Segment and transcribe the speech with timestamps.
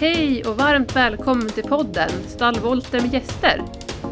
[0.00, 3.62] Hej och varmt välkommen till podden Stallvolter med gäster.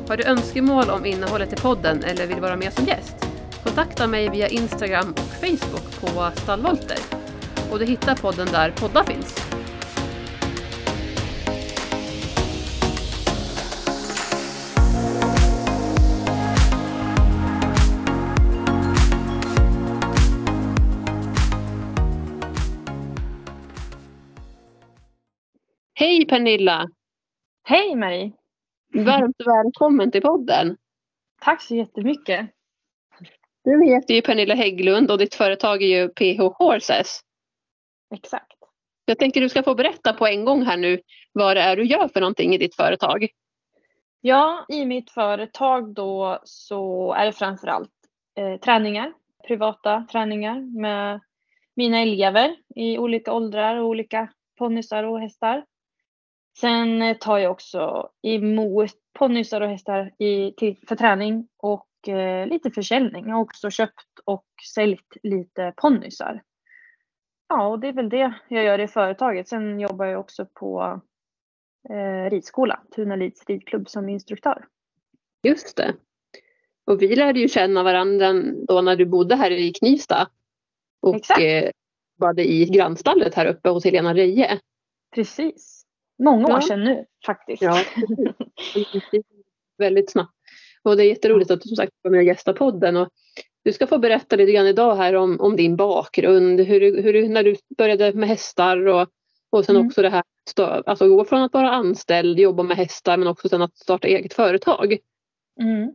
[0.08, 3.28] Har du önskemål om innehållet i podden eller vill vara med som gäst?
[3.64, 6.98] Kontakta mig via Instagram och Facebook på Stallvolter.
[7.70, 9.50] Och du hittar podden där poddar finns.
[26.28, 26.88] Pernilla!
[27.64, 28.32] Hej Marie!
[28.94, 30.76] Varmt välkommen till podden.
[31.40, 32.50] Tack så jättemycket.
[33.64, 37.20] Du heter ju Pernilla Hägglund och ditt företag är ju PH Horses.
[38.14, 38.52] Exakt.
[39.04, 41.00] Jag tänker du ska få berätta på en gång här nu
[41.32, 43.28] vad det är du gör för någonting i ditt företag.
[44.20, 47.90] Ja, i mitt företag då så är det framförallt
[48.38, 49.12] eh, träningar,
[49.46, 51.20] privata träningar med
[51.76, 55.64] mina elever i olika åldrar och olika ponnysar och hästar.
[56.60, 62.46] Sen eh, tar jag också emot ponnysar och hästar i, till, för träning och eh,
[62.46, 63.26] lite försäljning.
[63.26, 66.42] Jag har också köpt och säljt lite ponnysar.
[67.48, 69.48] Ja, och det är väl det jag gör i företaget.
[69.48, 71.00] Sen jobbar jag också på
[71.90, 74.66] eh, ridskola, Tuna Lids ridklubb som instruktör.
[75.42, 75.94] Just det.
[76.86, 78.32] Och vi lärde ju känna varandra
[78.68, 80.28] då när du bodde här i Knivsta.
[81.00, 81.40] Och Exakt.
[81.40, 81.70] eh,
[82.16, 84.60] var i grannstallet här uppe hos Helena Reje.
[85.14, 85.77] Precis.
[86.18, 86.60] Många år Ja.
[86.62, 87.62] sedan nu faktiskt.
[87.62, 87.78] Ja,
[89.78, 90.32] väldigt snabbt.
[90.82, 92.96] Och det är jätteroligt att du som sagt var med och gästar podden.
[92.96, 93.08] Och
[93.64, 97.42] du ska få berätta lite grann idag här om, om din bakgrund, hur, hur, när
[97.42, 99.08] du började med hästar och,
[99.50, 99.86] och sen Mm.
[99.86, 100.22] också det här,
[100.86, 104.34] alltså gå från att vara anställd, jobba med hästar men också sen att starta eget
[104.34, 104.98] företag.
[105.60, 105.92] Mm.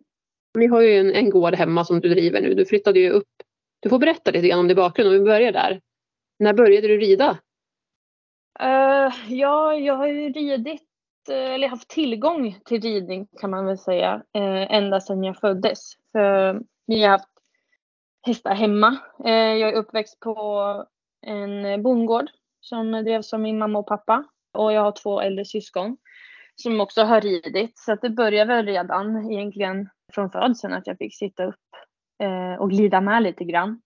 [0.58, 2.54] Ni har ju en, en gård hemma som du driver nu.
[2.54, 3.28] Du flyttade ju upp.
[3.80, 5.82] Du får berätta lite grann om din bakgrund om vi börjar där.
[6.40, 7.38] När började du rida?
[8.62, 10.84] Uh, ja, jag har ju ridit,
[11.30, 15.94] eh, eller haft tillgång till ridning kan man väl säga, uh, ända sedan jag föddes.
[16.12, 17.30] För vi har haft
[18.26, 18.98] hästar hemma.
[19.26, 20.86] Uh, jag är uppväxt på
[21.22, 24.24] en bondgård som drevs av min mamma och pappa.
[24.54, 25.98] Och jag har två äldre syskon
[26.56, 27.80] som också har ridit.
[27.80, 31.56] Så att det började väl redan egentligen från födseln att jag fick sitta upp
[32.24, 33.82] eh, och glida med lite grann.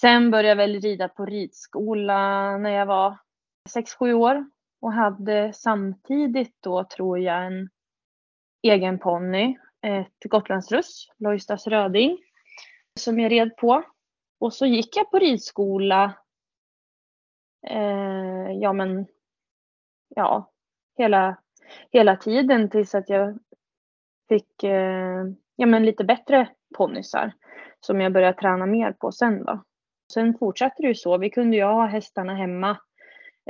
[0.00, 3.18] Sen började jag väl rida på ridskola när jag var
[3.70, 4.50] 6-7 år
[4.80, 7.70] och hade samtidigt då tror jag en
[8.62, 12.18] egen ponny, ett gotlandsruss, Lojstas röding,
[13.00, 13.82] som jag red på.
[14.40, 16.14] Och så gick jag på ridskola,
[17.66, 19.06] eh, ja men,
[20.08, 20.50] ja,
[20.96, 21.36] hela,
[21.90, 23.38] hela tiden tills att jag
[24.28, 25.24] fick, eh,
[25.56, 27.32] ja men lite bättre ponnysar
[27.80, 29.62] som jag började träna mer på sen då.
[30.12, 31.18] Sen fortsatte det ju så.
[31.18, 32.78] Vi kunde ju ha hästarna hemma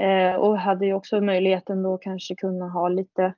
[0.01, 3.35] Eh, och hade ju också möjligheten då kanske kunna ha lite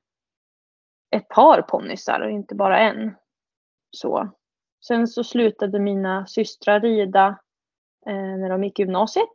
[1.11, 3.15] ett par ponnysar och inte bara en.
[3.91, 4.29] Så.
[4.87, 7.39] Sen så slutade mina systrar rida
[8.07, 9.33] eh, när de gick gymnasiet.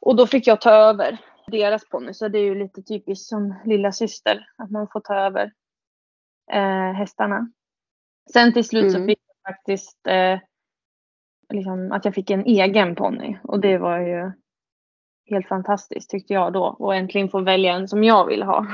[0.00, 2.28] Och då fick jag ta över deras ponnysar.
[2.28, 5.52] Det är ju lite typiskt som lilla syster att man får ta över
[6.52, 7.52] eh, hästarna.
[8.32, 9.08] Sen till slut så Mm.
[9.08, 10.38] fick jag faktiskt eh,
[11.48, 14.32] liksom att jag fick en egen ponny och det var ju
[15.26, 16.64] helt fantastiskt tyckte jag då.
[16.64, 18.66] Och äntligen få välja en som jag vill ha.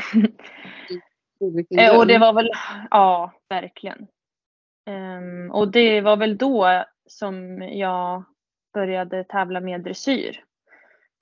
[1.78, 2.50] Eh, och det var väl,
[2.90, 4.06] ja verkligen.
[4.86, 8.24] Ehm, och det var väl då som jag
[8.74, 10.44] började tävla med dressyr.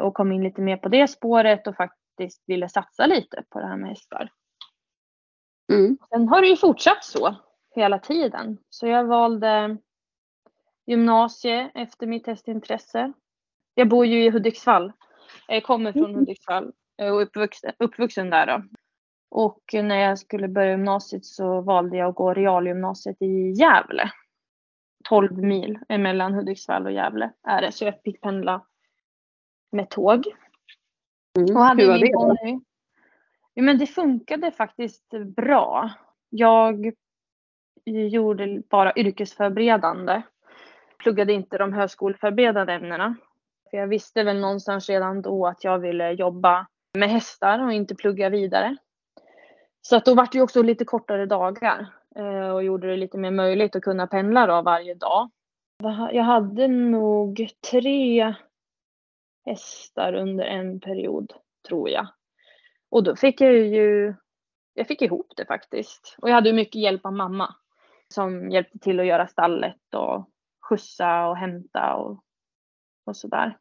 [0.03, 3.67] Och kom in lite mer på det spåret och faktiskt ville satsa lite på det
[3.67, 4.31] här med hästar.
[5.73, 5.99] Mm.
[6.09, 7.35] Sen har det ju fortsatt så
[7.75, 8.59] hela tiden.
[8.71, 9.77] Så jag valde
[10.87, 13.13] gymnasie efter mitt hästintresse.
[13.75, 14.93] Jag bor ju i Hudiksvall.
[15.49, 16.73] Jag kommer från Hudiksvall
[17.03, 18.63] och uppvuxen, uppvuxen där då.
[19.31, 24.11] Och när jag skulle börja gymnasiet så valde jag att gå realgymnasiet i Gävle.
[25.09, 27.73] 12 mil mellan Hudiksvall och Gävle är det.
[27.73, 28.67] Så jag fick pendla
[29.73, 30.25] med tåg.
[31.39, 31.57] Mm.
[31.57, 32.61] Och hade Hur var det ponny.
[33.55, 35.91] Ja, men det funkade faktiskt bra.
[36.29, 36.93] Jag
[37.85, 40.23] gjorde bara yrkesförberedande.
[40.99, 43.17] Pluggade inte de högskoleförberedande ämnena.
[43.71, 46.67] För jag visste väl någonstans redan då att jag ville jobba
[46.99, 48.77] med hästar och inte plugga vidare.
[49.81, 51.87] Så att då var det ju också lite kortare dagar
[52.17, 55.31] eh, och gjorde det lite mer möjligt att kunna pendla då varje dag.
[56.13, 58.35] Jag hade nog tre
[59.45, 61.33] hästar under en period,
[61.69, 62.07] tror jag.
[62.91, 64.15] Och då fick jag ju,
[64.75, 66.17] jag fick ihop det faktiskt.
[66.19, 67.55] Och jag hade mycket hjälp av mamma
[68.15, 70.29] som hjälpte till att göra stallet och
[70.61, 72.23] skjutsa och hämta och,
[73.09, 73.57] och sådär.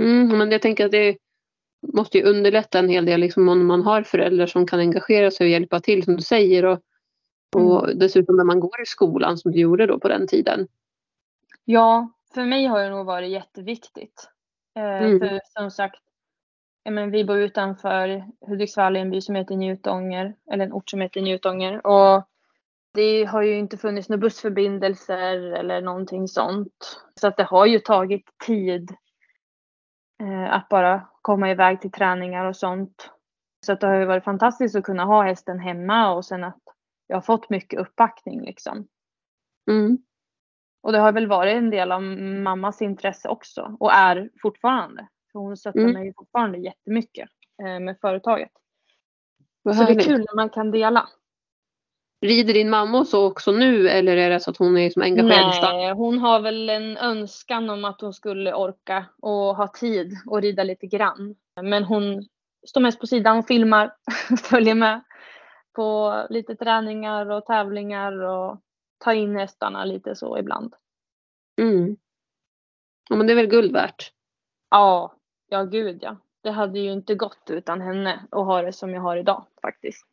[0.00, 1.16] Mm, men jag tänker att det,
[1.92, 5.44] måste ju underlätta en hel del liksom, om man har föräldrar som kan engagera sig
[5.44, 6.64] och hjälpa till som du säger.
[6.64, 6.80] Och,
[7.54, 7.98] och Mm.
[7.98, 10.68] dessutom när man går i skolan som du gjorde då på den tiden.
[11.64, 14.28] Ja, för mig har det nog varit jätteviktigt.
[14.76, 15.18] Eh, Mm.
[15.18, 16.00] För som sagt,
[16.82, 20.90] ja, men vi bor utanför Hudiksvall i en by som heter Njutånger, eller en ort
[20.90, 21.86] som heter Njutånger.
[21.86, 22.28] Och
[22.96, 27.02] det har ju inte funnits några bussförbindelser eller någonting sånt.
[27.20, 28.90] Så att det har ju tagit tid
[30.22, 33.10] eh, att bara komma iväg till träningar och sånt.
[33.66, 36.62] Så att det har ju varit fantastiskt att kunna ha hästen hemma och sen att
[37.06, 38.88] jag har fått mycket uppbackning liksom.
[39.70, 39.98] Mm.
[40.82, 45.08] Och det har väl varit en del av mammas intresse också och är fortfarande.
[45.32, 45.92] För hon stöttar Mm.
[45.92, 47.28] mig fortfarande jättemycket
[47.62, 48.52] eh, med företaget.
[49.62, 51.08] Vad Så det är kul när man kan dela.
[52.20, 55.54] Rider din mamma så också nu eller är det så att hon är som engagerad?
[55.62, 60.42] Nej, hon har väl en önskan om att hon skulle orka och ha tid och
[60.42, 61.34] rida lite grann.
[61.62, 62.26] Men hon
[62.66, 63.94] står mest på sidan och filmar,
[64.42, 65.00] följer med
[65.72, 68.60] på lite träningar och tävlingar och
[68.98, 70.74] tar in hästarna lite så ibland.
[71.60, 71.96] Mm.
[73.08, 74.12] Ja men det är väl guld värt.
[74.70, 75.14] Ja,
[75.48, 76.16] ja gud ja.
[76.42, 80.06] Det hade ju inte gått utan henne att ha det som jag har idag faktiskt.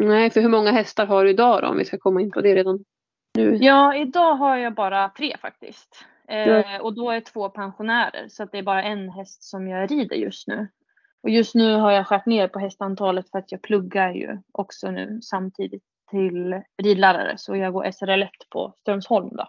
[0.00, 2.40] Nej, för hur många hästar har du idag då om vi ska komma in på
[2.40, 2.84] det redan
[3.38, 3.56] nu?
[3.56, 6.04] Ja, idag har jag bara tre faktiskt.
[6.28, 6.80] Eh.
[6.80, 10.16] Och då är två pensionärer så att det är bara en häst som jag rider
[10.16, 10.68] just nu.
[11.22, 14.90] Och just nu har jag skärt ner på hästantalet för att jag pluggar ju också
[14.90, 17.34] nu samtidigt till ridlärare.
[17.36, 19.48] Så jag går SRL1 på Strömsholm då.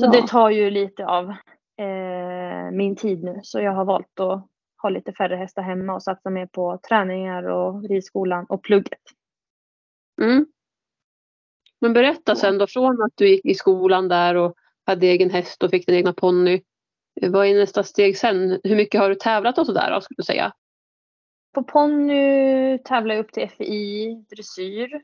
[0.00, 0.10] Så Ja.
[0.10, 1.30] det tar ju lite av
[1.78, 3.40] eh, min tid nu.
[3.42, 4.46] Så jag har valt att
[4.82, 9.00] ha lite färre hästar hemma och satsa mer på träningar och ridskolan och plugget.
[10.20, 10.46] Mm.
[11.80, 14.54] Men berätta sen då från att du gick i skolan där och
[14.86, 16.62] hade egen häst och fick din egna ponny.
[17.22, 18.60] Vad är nästa steg sen?
[18.64, 20.52] Hur mycket har du tävlat och sådär då, skulle du säga?
[21.54, 25.02] På ponny tävlar jag upp till FI dressyr.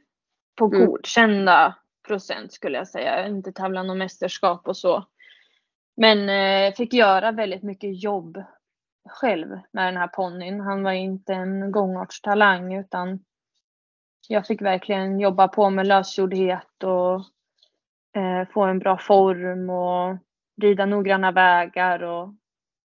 [0.58, 0.86] På Mm.
[0.86, 1.74] godkända
[2.06, 3.20] procent skulle jag säga.
[3.20, 5.06] Jag inte tävlat något mästerskap och så.
[5.96, 8.42] Men eh, fick göra väldigt mycket jobb
[9.08, 10.60] själv med den här ponnyn.
[10.60, 13.24] Han var inte en gångartstalang utan
[14.28, 17.14] jag fick verkligen jobba på med lösgjordhet och
[18.22, 20.16] eh, få en bra form och
[20.62, 22.34] rida noggranna vägar och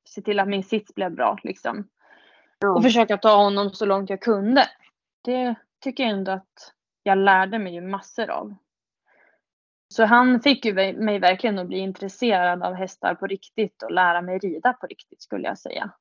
[0.08, 1.88] se till att min sits blev bra liksom
[2.76, 4.70] och försöka ta honom så långt jag kunde.
[5.24, 6.74] Det tycker jag ändå att
[7.04, 8.56] jag lärde mig ju massor av.
[9.88, 14.22] Så han fick ju mig verkligen att bli intresserad av hästar på riktigt och lära
[14.22, 15.92] mig rida på riktigt skulle jag säga.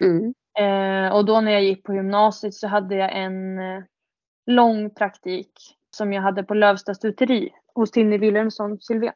[0.00, 0.34] Mm.
[0.58, 3.82] Eh, och då när jag gick på gymnasiet så hade jag en eh,
[4.46, 5.52] lång praktik
[5.90, 9.12] som jag hade på Lövsta stuteri hos Tinny Wilhelmsson Sylvén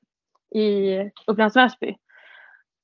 [0.54, 0.96] i
[1.26, 1.96] Upplands Väsby.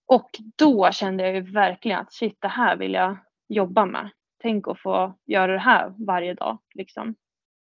[0.07, 3.17] Och då kände jag ju verkligen att shit, det här vill jag
[3.49, 4.11] jobba med.
[4.43, 7.15] Tänk att få göra det här varje dag liksom.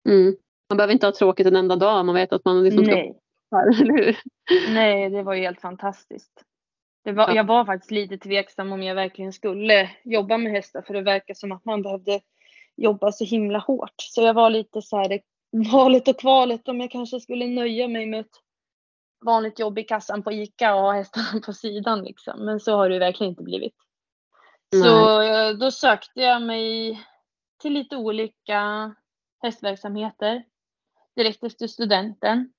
[0.09, 0.35] Mm.
[0.69, 2.05] Man behöver inte ha tråkigt en enda dag.
[2.05, 3.13] Man vet att man liksom ska
[3.51, 4.17] här, eller hur?
[4.73, 6.43] nej, det var ju helt fantastiskt.
[7.03, 7.35] Var, Ja.
[7.35, 11.33] jag var faktiskt lite tveksam om jag verkligen skulle jobba med hästar för det verkar
[11.33, 12.19] som att man behövde
[12.75, 13.95] jobba så himla hårt.
[13.97, 15.19] Så jag var lite så här,
[15.71, 18.35] valet och kvalet om jag kanske skulle nöja mig med ett
[19.25, 22.45] vanligt jobb i kassan på ICA och ha hästarna på sidan liksom.
[22.45, 23.75] Men så har det verkligen inte blivit.
[24.75, 26.99] Så eh, då sökte jag mig
[27.61, 28.91] till lite olika
[29.41, 30.43] hästverksamheter
[31.15, 32.53] direkt efter studenten.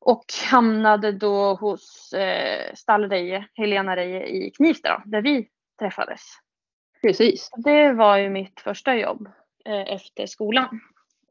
[0.00, 6.20] Och hamnade då hos eh, Stallreje, Helena Reje i Knivsta där vi träffades.
[7.02, 7.50] Precis.
[7.56, 9.28] Det var ju mitt första jobb
[9.64, 10.80] eh, efter skolan.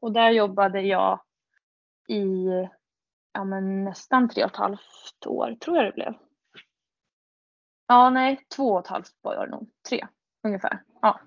[0.00, 1.20] Och där jobbade jag
[2.08, 2.46] i
[3.32, 6.14] ja, men nästan tre och ett halvt år, tror jag det blev.
[7.86, 9.70] Ja, nej, två och ett halvt var det nog.
[9.88, 10.06] Tre
[10.42, 10.82] ungefär.
[11.02, 11.20] Ja.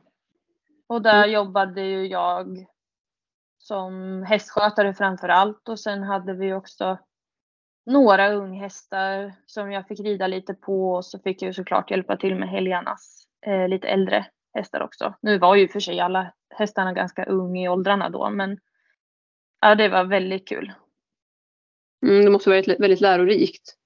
[0.88, 2.66] Och där jobbade ju jag
[3.58, 6.98] som hästskötare framför allt och sen hade vi också
[7.86, 12.18] några unghästar som jag fick rida lite på och så fick jag ju såklart hjälpa
[12.18, 15.14] till med Helenas eh, lite äldre hästar också.
[15.22, 18.60] Nu var ju för sig alla hästarna ganska unga i åldrarna då men
[19.62, 20.74] ja, det var väldigt kul.
[22.06, 23.78] Mm, det måste varit väldigt lärorikt.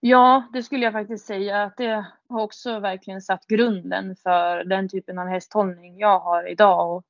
[0.00, 4.88] Ja, det skulle jag faktiskt säga att det har också verkligen satt grunden för den
[4.88, 7.04] typen av hästhållning jag har idag och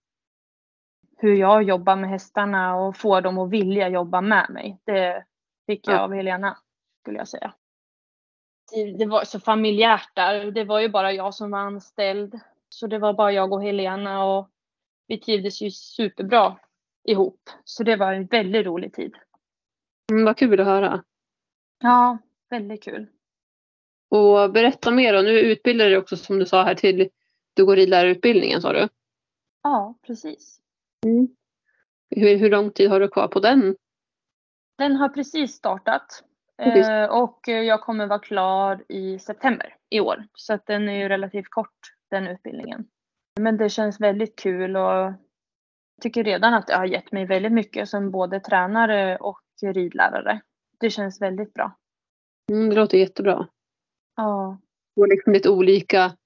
[1.19, 4.81] hur jag jobbar med hästarna och får dem att vilja jobba med mig.
[4.85, 5.25] Det
[5.69, 6.01] fick jag Ja.
[6.01, 6.59] av Helena,
[7.03, 7.55] skulle jag säga.
[8.99, 10.51] Det- var så familjärt där.
[10.51, 12.41] Det var ju bara jag som var anställd.
[12.69, 14.51] Så det var bara jag och Helena och
[15.07, 16.59] vi trivdes ju superbra
[17.05, 17.51] ihop.
[17.65, 19.15] Så det var en väldigt rolig tid.
[20.13, 21.05] Mm, vad kul att höra.
[21.83, 22.19] Ja,
[22.51, 23.07] väldigt kul.
[24.11, 25.23] Och berätta mer då.
[25.23, 27.09] Nu utbildar du dig också som du sa här till
[27.55, 28.89] Du går ridlärarutbildningen sa du?
[29.63, 30.61] Ja, precis.
[31.07, 31.29] Mm.
[32.11, 33.77] Hur, hur lång tid har du kvar på den?
[34.79, 36.25] Den har precis startat.
[36.59, 40.27] Eh, och jag kommer vara klar i september i år.
[40.35, 41.79] Så att den är ju relativt kort
[42.11, 42.87] den utbildningen.
[43.41, 45.15] Men det känns väldigt kul och jag
[46.03, 50.41] tycker redan att det har gett mig väldigt mycket som både tränare och ridlärare.
[50.81, 51.77] Det känns väldigt bra.
[52.53, 53.47] Mm, det låter jättebra.
[54.17, 54.59] Ja.
[54.97, 56.17] Och liksom lite olika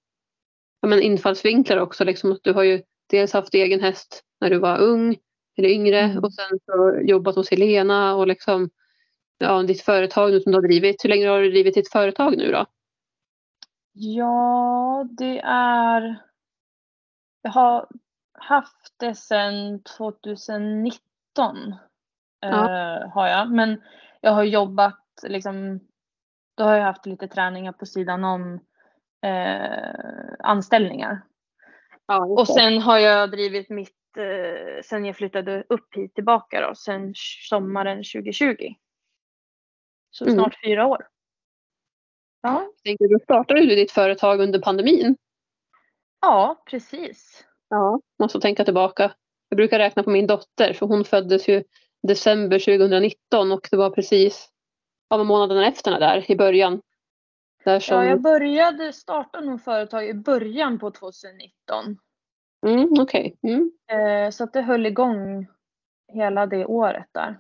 [0.80, 2.04] ja, men infallsvinklar också.
[2.04, 5.16] Liksom, att du har ju dels haft egen häst när du var ung
[5.59, 6.18] eller yngre Mm.
[6.25, 8.71] och sen så jobbat hos Helena och liksom
[9.38, 11.04] ja, ditt företag nu som du har drivit.
[11.04, 12.66] Hur länge har du drivit ditt företag nu då?
[13.92, 16.23] Ja, det är...
[17.42, 17.88] Jag har
[18.32, 20.87] haft det sedan 2019.
[22.44, 23.50] Eh, har jag.
[23.50, 23.82] Men
[24.21, 25.80] jag har jobbat liksom...
[26.54, 28.61] Då har jag haft lite träningar på sidan om
[29.23, 31.23] eh, anställningar.
[32.06, 36.75] Ja, Och sen har jag drivit mitt, eh, sen jag flyttade upp hit tillbaka då,
[36.75, 37.12] sen
[37.49, 38.75] sommaren 2020.
[40.11, 40.35] Så Mm.
[40.37, 41.07] snart fyra år.
[42.42, 45.16] Ja, tänker, då startade du ditt företag under pandemin.
[46.21, 47.45] ja precis.
[47.69, 48.00] Ja.
[48.19, 49.12] Måste tänka tillbaka.
[49.49, 51.64] Jag brukar räkna på min dotter för hon föddes ju
[52.02, 54.49] december 2019 och det var precis
[55.09, 56.83] ja, månaderna efter där i början.
[57.64, 61.99] Där som, Ja, jag började starta nog företag i början på 2019.
[62.66, 63.37] Mm, Okej.
[63.42, 63.73] Mm.
[63.92, 65.47] Eh, så att det höll igång
[66.12, 67.38] hela det året där.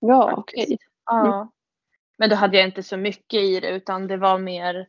[0.00, 0.78] Ja, okej.
[1.06, 1.50] Ja.
[2.18, 4.86] Men då hade jag inte så mycket i det utan det var mer,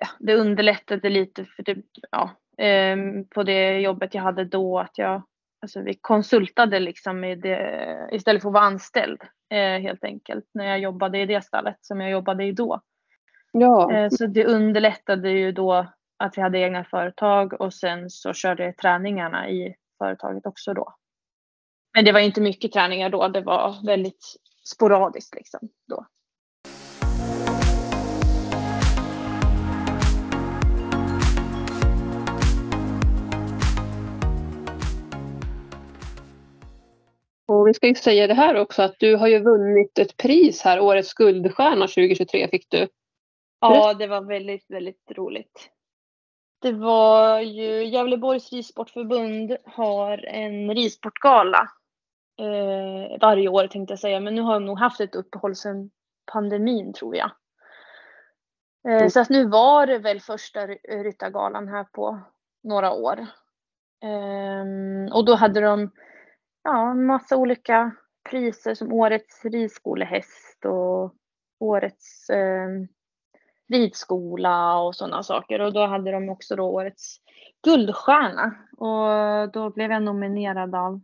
[0.00, 1.76] ja, det underlättade lite för det,
[2.10, 5.22] ja, ehm, på det jobbet jag hade då att jag,
[5.62, 10.64] alltså vi konsultade liksom i det, istället för att vara anställd eh, helt enkelt när
[10.64, 12.80] jag jobbade i det stallet som jag jobbade i då.
[13.52, 13.92] Ja.
[13.92, 18.64] Eh, så det underlättade ju då att vi hade egna företag och sen så körde
[18.64, 20.94] jag träningarna i företaget också då.
[21.94, 26.06] Men det var inte mycket träningar då, det var väldigt sporadiskt liksom då.
[37.46, 40.62] Och vi ska ju säga det här också att du har ju vunnit ett pris
[40.62, 42.88] här, Årets guldstjärna 2023 fick du.
[43.60, 45.70] Ja, det var väldigt, väldigt roligt.
[46.64, 51.68] Det var ju Gävleborgs ridsportförbund har en ridsportgala
[52.40, 55.90] eh, varje år tänkte jag säga, men nu har de nog haft ett uppehåll sedan
[56.32, 57.30] pandemin tror jag.
[58.88, 59.10] Eh, Mm.
[59.10, 62.20] så att nu var det väl första ry- ryttargalan här på
[62.62, 63.26] några år.
[64.04, 65.90] Ehm, och då hade de
[66.64, 67.90] ja, en massa olika
[68.30, 71.14] priser som årets ridskolehäst och
[71.60, 72.68] årets eh,
[73.72, 75.60] ridskola och sådana saker.
[75.60, 77.16] Och då hade de också då årets
[77.64, 78.54] guldstjärna.
[78.76, 81.00] Och då blev jag nominerad av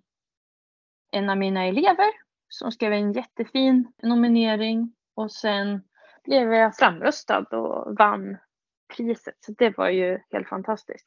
[1.11, 2.11] en av mina elever
[2.49, 4.93] som skrev en jättefin nominering.
[5.15, 5.83] Och sen
[6.25, 8.37] blev jag framröstad och vann
[8.97, 9.35] priset.
[9.47, 11.07] Så det var ju helt fantastiskt.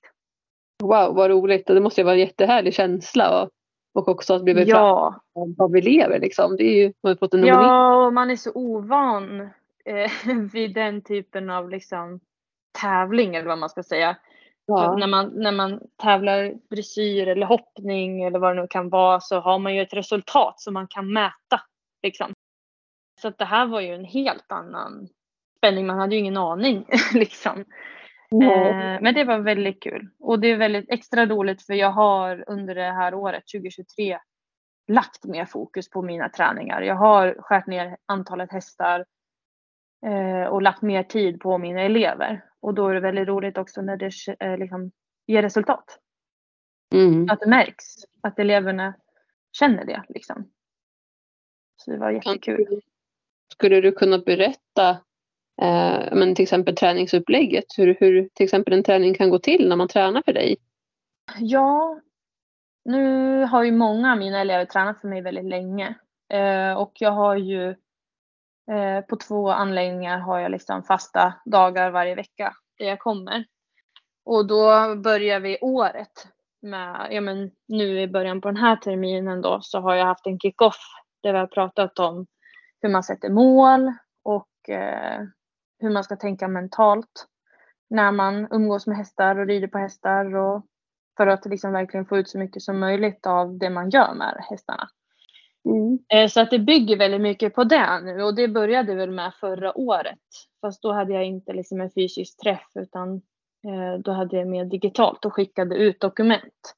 [0.84, 1.70] Wow, vad roligt.
[1.70, 3.44] Och det måste ju vara en jättehärlig känsla.
[3.44, 3.50] Och,
[3.94, 5.22] och också att bli Ja,
[5.60, 6.20] av elever.
[6.20, 6.56] Liksom.
[6.56, 7.64] Det är ju, man har fått en nominering.
[7.64, 9.50] ja och man är så ovan
[9.86, 10.12] eh,
[10.54, 12.20] vid den typen av liksom
[12.82, 14.18] tävling eller vad man ska säga.
[14.66, 14.96] Ja.
[14.98, 19.40] När, man, när man tävlar dressyr eller hoppning eller vad det nu kan vara så
[19.40, 21.62] har man ju ett resultat som man kan mäta.
[22.04, 22.34] Liksom.
[23.22, 25.08] Så att det här var ju en helt annan
[25.58, 25.88] spänning.
[25.88, 26.86] Man hade ju ingen aning.
[27.14, 27.60] liksom.
[28.42, 30.10] Eh, men det var väldigt kul.
[30.20, 34.20] Och det är väldigt extra roligt för jag har under det här året 2023
[34.88, 36.82] lagt mer fokus på mina träningar.
[36.82, 39.06] Jag har skärt ner antalet hästar
[40.50, 42.46] och lagt mer tid på mina elever.
[42.60, 44.92] Och då är det väldigt roligt också när det eh, liksom
[45.28, 46.00] ger resultat.
[46.96, 47.30] Mm.
[47.30, 47.86] Att det märks.
[48.22, 48.94] Att eleverna
[49.60, 50.50] känner det liksom.
[51.76, 52.66] Så det var Kan jättekul.
[52.70, 52.82] du-
[53.54, 54.90] Skulle du kunna berätta
[55.62, 57.66] eh, men till exempel träningsupplägget?
[57.78, 60.58] Hur, hur till exempel en träning kan gå till när man tränar för dig?
[61.40, 62.00] Ja,
[62.86, 65.96] nu har ju många av mina elever tränat för mig väldigt länge.
[66.34, 67.76] Eh, och jag har ju eh,
[68.72, 73.46] Eh, på två anläggningar har jag liksom fasta dagar varje vecka där jag kommer.
[74.26, 76.28] Och då börjar vi året
[76.62, 80.28] med, ja men nu i början på den här terminen då så har jag haft
[80.28, 80.78] en kick-off
[81.24, 82.26] där vi har pratat om
[82.82, 83.94] hur man sätter mål
[84.24, 85.22] och eh,
[85.80, 87.28] hur man ska tänka mentalt
[87.90, 90.66] när man umgås med hästar och rider på hästar och
[91.18, 94.46] för att liksom verkligen få ut så mycket som möjligt av det man gör med
[94.50, 94.90] hästarna.
[95.66, 96.00] Mm.
[96.10, 99.34] Eh, så att det bygger väldigt mycket på det nu och det började väl med
[99.34, 100.20] förra året.
[100.62, 103.16] Fast då hade jag inte liksom en fysisk träff utan
[103.68, 106.76] eh, då hade jag mer digitalt och skickade ut dokument.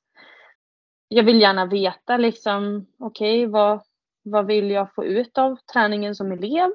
[1.08, 3.82] Jag vill gärna veta liksom, okej, okay, vad,
[4.24, 6.72] vad vill jag få ut av träningen som elev?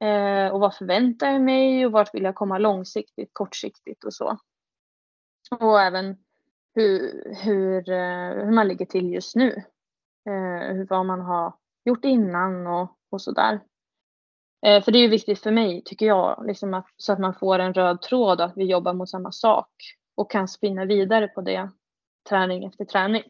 [0.00, 4.38] Eh, och vad förväntar jag mig och vart vill jag komma långsiktigt, kortsiktigt och så.
[5.60, 6.16] Och även
[6.74, 9.62] hur, hur, eh, hur man ligger till just nu.
[10.26, 13.60] Eh, vad man har gjort innan och, och sådär.
[14.66, 17.34] Eh, för det är ju viktigt för mig, tycker jag, liksom att, så att man
[17.34, 19.70] får en röd tråd och att vi jobbar mot samma sak
[20.14, 21.70] och kan spinna vidare på det
[22.28, 23.22] träning efter träning.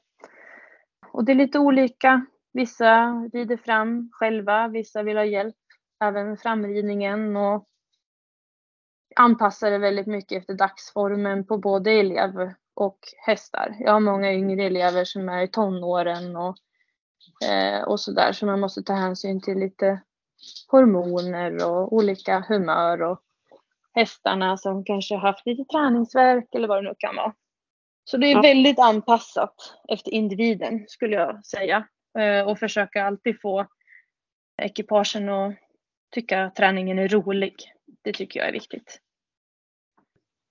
[1.12, 2.26] Och det är lite olika.
[2.52, 5.57] Vissa rider fram själva, vissa vill ha hjälp,
[6.04, 7.66] även framridningen och
[9.16, 13.76] anpassar det väldigt mycket efter dagsformen på både elev och hästar.
[13.78, 16.57] Jag har många yngre elever som är i tonåren och,
[17.45, 20.00] eh, och sådär så man måste ta hänsyn till lite
[20.68, 23.21] hormoner och olika humör och
[23.95, 27.35] hästarna som kanske haft lite träningsverk eller vad det nu kan vara.
[28.04, 28.40] Så det är ja.
[28.40, 29.54] väldigt anpassat
[29.88, 33.66] efter individen skulle jag säga eh, och försöka alltid få
[34.62, 35.54] ekipagen att
[36.11, 37.54] tycka att träningen är rolig.
[38.02, 39.00] Det tycker jag är viktigt.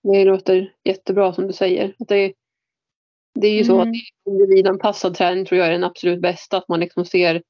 [0.04, 1.96] Det låter jättebra som du säger.
[2.00, 2.34] Att det,
[3.42, 3.66] det är ju mm.
[3.66, 4.02] så att mm.
[4.26, 6.58] individanpassad träning tror jag är den absolut bästa.
[6.58, 7.44] Att man liksom ser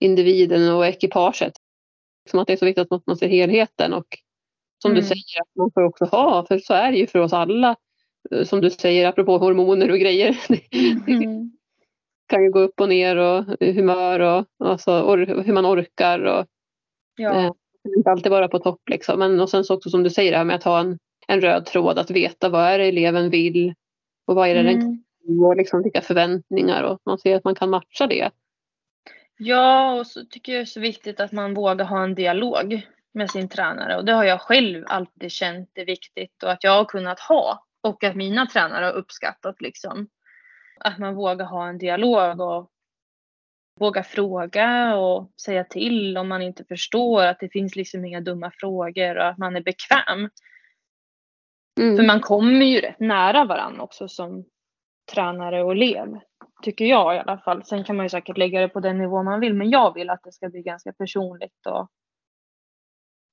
[0.00, 1.52] individen och ekipaget.
[2.30, 4.06] Som att det är så viktigt att man ser helheten och
[4.82, 5.02] som mm.
[5.02, 7.76] du säger att man får också ha, för så är det ju för oss alla.
[8.44, 10.38] Som du säger apropå hormoner och grejer.
[11.06, 11.52] Mm.
[12.26, 16.24] kan ju gå upp och ner och humör och alltså, or, hur man orkar.
[16.24, 16.46] Och,
[17.16, 17.40] ja.
[17.40, 17.50] eh,
[17.96, 19.18] inte alltid vara på topp liksom.
[19.18, 21.40] Men och sen så också som du säger det här med att ha en en
[21.40, 23.74] röd tråd att veta vad är det eleven vill
[24.26, 24.80] och vad är det mm.
[24.80, 28.30] den och liksom vilka förväntningar och man ser att man kan matcha det.
[29.36, 32.86] Ja, och så tycker jag det är så viktigt att man vågar ha en dialog
[33.14, 36.72] med sin tränare och det har jag själv alltid känt är viktigt och att jag
[36.72, 40.08] har kunnat ha och att mina tränare har uppskattat liksom.
[40.80, 42.70] Att man vågar ha en dialog och
[43.80, 48.50] våga fråga och säga till om man inte förstår att det finns liksom inga dumma
[48.50, 50.30] frågor och att man är bekväm.
[51.80, 51.96] Mm.
[51.96, 54.44] För man kommer ju rätt nära varandra också som
[55.12, 56.20] tränare och elev.
[56.62, 57.64] Tycker jag i alla fall.
[57.64, 59.54] Sen kan man ju säkert lägga det på den nivå man vill.
[59.54, 61.90] Men jag vill att det ska bli ganska personligt och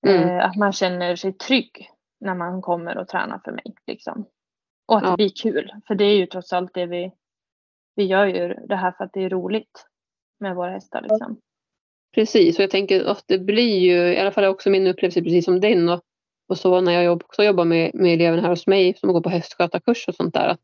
[0.08, 0.30] mm.
[0.30, 3.76] eh, att man känner sig trygg när man kommer och tränar för mig.
[3.88, 4.26] Liksom.
[4.88, 5.10] Och att ja.
[5.10, 5.72] det blir kul.
[5.88, 7.12] För det är ju trots allt det vi,
[7.96, 9.86] vi gör ju det här för att det är roligt
[10.40, 11.02] med våra hästar.
[11.02, 11.38] Liksom.
[12.16, 15.46] Precis, och jag tänker att det blir ju, i alla fall också min upplevelse precis
[15.46, 16.02] som din, och
[16.52, 19.30] och så när jag också jobbar med, med eleverna här hos mig som går på
[19.30, 20.48] hästskötarkurs och sånt där.
[20.48, 20.60] Att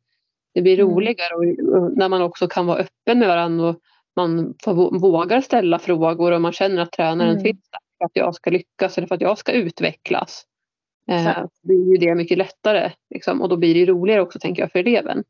[0.58, 0.94] det blir mm.
[0.94, 3.80] roligare och, när man också kan vara öppen med varandra och
[4.16, 7.44] man får, vågar ställa frågor och man känner att tränaren mm.
[7.44, 10.44] finns där för att jag ska lyckas eller för att jag ska utvecklas.
[11.10, 14.72] Eh, blir ju det mycket lättare liksom, och då blir det roligare också tänker jag
[14.72, 15.24] för eleven.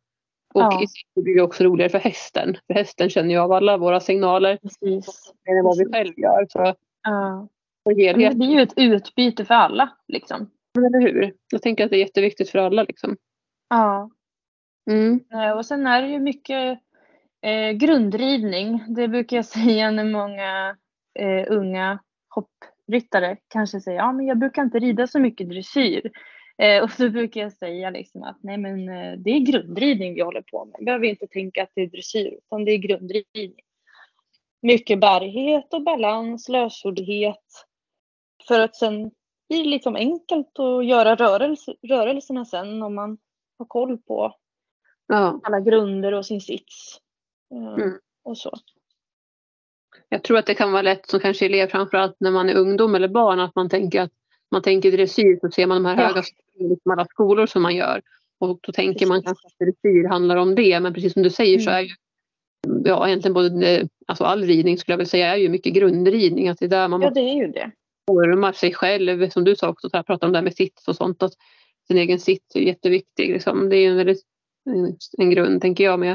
[0.54, 0.82] Och ja.
[1.16, 2.58] det blir det också roligare för hästen.
[2.68, 4.58] För hästen känner ju av alla våra signaler.
[4.58, 5.34] Precis.
[5.50, 6.46] Än vad vi själv gör.
[6.50, 7.48] Så ja.
[7.96, 9.90] Det blir ju ett utbyte för alla.
[10.08, 10.50] Liksom.
[10.78, 11.34] Eller hur?
[11.52, 12.84] Jag tänker att det är jätteviktigt för alla.
[12.84, 13.18] Liksom.
[13.70, 14.10] Ja.
[14.88, 15.20] Mm.
[15.34, 16.80] Eh, och sen är det ju mycket
[17.42, 18.84] eh, grundridning.
[18.88, 20.78] Det brukar jag säga när många
[21.20, 26.12] eh, unga hoppryttare kanske säger ja men jag brukar inte rida så mycket dressyr.
[26.58, 30.22] Eh, och så brukar jag säga liksom att nej men eh, det är grundridning vi
[30.22, 30.76] håller på med.
[30.80, 33.54] Vi behöver inte tänka att det är dressyr utan det är grundridning.
[34.62, 37.66] Mycket bärighet och balans, lösordighet.
[38.48, 39.12] för att sen
[39.50, 43.18] blir det liksom enkelt att göra rörelse, rörelserna sen om man
[43.58, 44.36] har koll på
[45.08, 45.40] ja.
[45.44, 47.00] alla grunder och sin sits.
[47.54, 47.98] Eh, mm.
[48.24, 48.52] Och så.
[50.10, 52.96] Jag tror att det kan vara lätt som kanske elev framförallt när man är ungdom
[52.96, 54.12] eller barn att man tänker att
[54.52, 56.08] man tänker dressyr så ser man de här ja.
[56.08, 56.24] höga
[56.56, 58.02] liksom alla skolor som man gör.
[58.40, 59.10] Och då tänker precis.
[59.10, 61.64] man kanske att dressyr handlar om det men precis som du säger mm.
[61.64, 61.90] så är ju
[62.86, 66.50] ja, egentligen både, alltså all ridning skulle jag vilja säga är ju mycket grundridning.
[66.50, 67.72] Att det är där man ja, det är ju det
[68.08, 70.96] formar sig själv, som du sa också, att prata om det här med sits och
[70.96, 71.24] sånt.
[71.24, 71.34] Att
[71.88, 73.34] sin egen sits är jätteviktig.
[73.34, 73.70] Liksom.
[73.70, 74.22] Det är en, väldigt,
[75.18, 76.14] en grund, tänker jag, med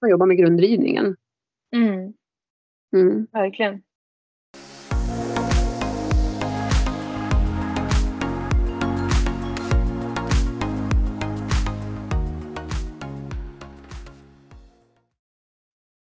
[0.00, 1.16] att jobba med grundridningen.
[1.76, 2.14] Mm.
[2.94, 3.26] Mm.
[3.32, 3.82] Verkligen.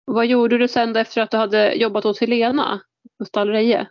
[0.04, 2.80] Vad gjorde du sen efter att du hade jobbat hos Helena
[3.18, 3.88] på Stallreje?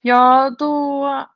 [0.00, 1.26] Ja, då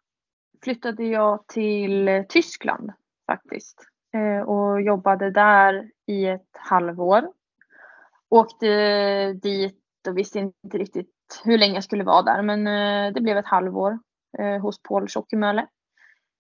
[0.63, 2.93] flyttade jag till Tyskland
[3.27, 7.33] faktiskt Eh, och jobbade där i ett halvår.
[8.29, 8.67] Åkte
[9.33, 11.11] dit och visste inte riktigt
[11.45, 13.99] hur länge jag skulle vara där men eh, det blev ett halvår
[14.39, 15.67] eh, hos Paul Schockemöhle.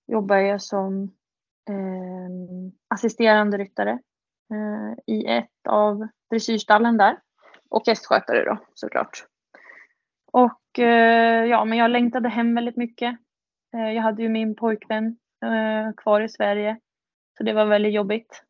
[0.06, 1.10] Jobbade jag som
[2.88, 3.98] assisterande ryttare
[5.06, 7.18] i ett av dressyrstallen där.
[7.70, 9.24] Och hästskötare då såklart.
[10.32, 10.78] Och
[11.48, 13.18] ja, men jag längtade hem väldigt mycket.
[13.70, 15.16] Jag hade ju min pojkvän
[15.96, 16.78] kvar i Sverige.
[17.36, 18.42] Så det var väldigt jobbigt.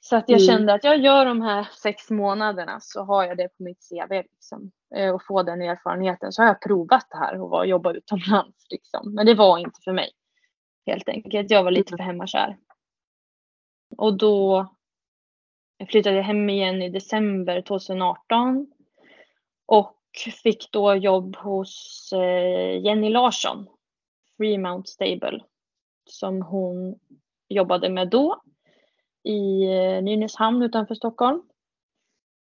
[0.00, 0.46] Så att jag mm.
[0.46, 4.14] kände att jag gör de här sex månaderna så har jag det på mitt CV
[4.14, 4.70] liksom.
[4.94, 6.32] Eh, och få den erfarenheten.
[6.32, 9.14] Så har jag provat det här och jobba utomlands liksom.
[9.14, 10.10] Men det var inte för mig.
[10.86, 11.50] Helt enkelt.
[11.50, 12.58] Jag var lite för hemmakär.
[13.96, 14.68] Och då
[15.88, 18.66] flyttade jag hem igen i december 2018.
[19.66, 19.98] Och
[20.42, 23.66] fick då jobb hos eh, Jenny Larsson,
[24.36, 25.40] Fremount Stable,
[26.04, 26.98] som hon
[27.48, 28.42] jobbade med då
[29.24, 31.42] i eh, Nynäshamn utanför Stockholm.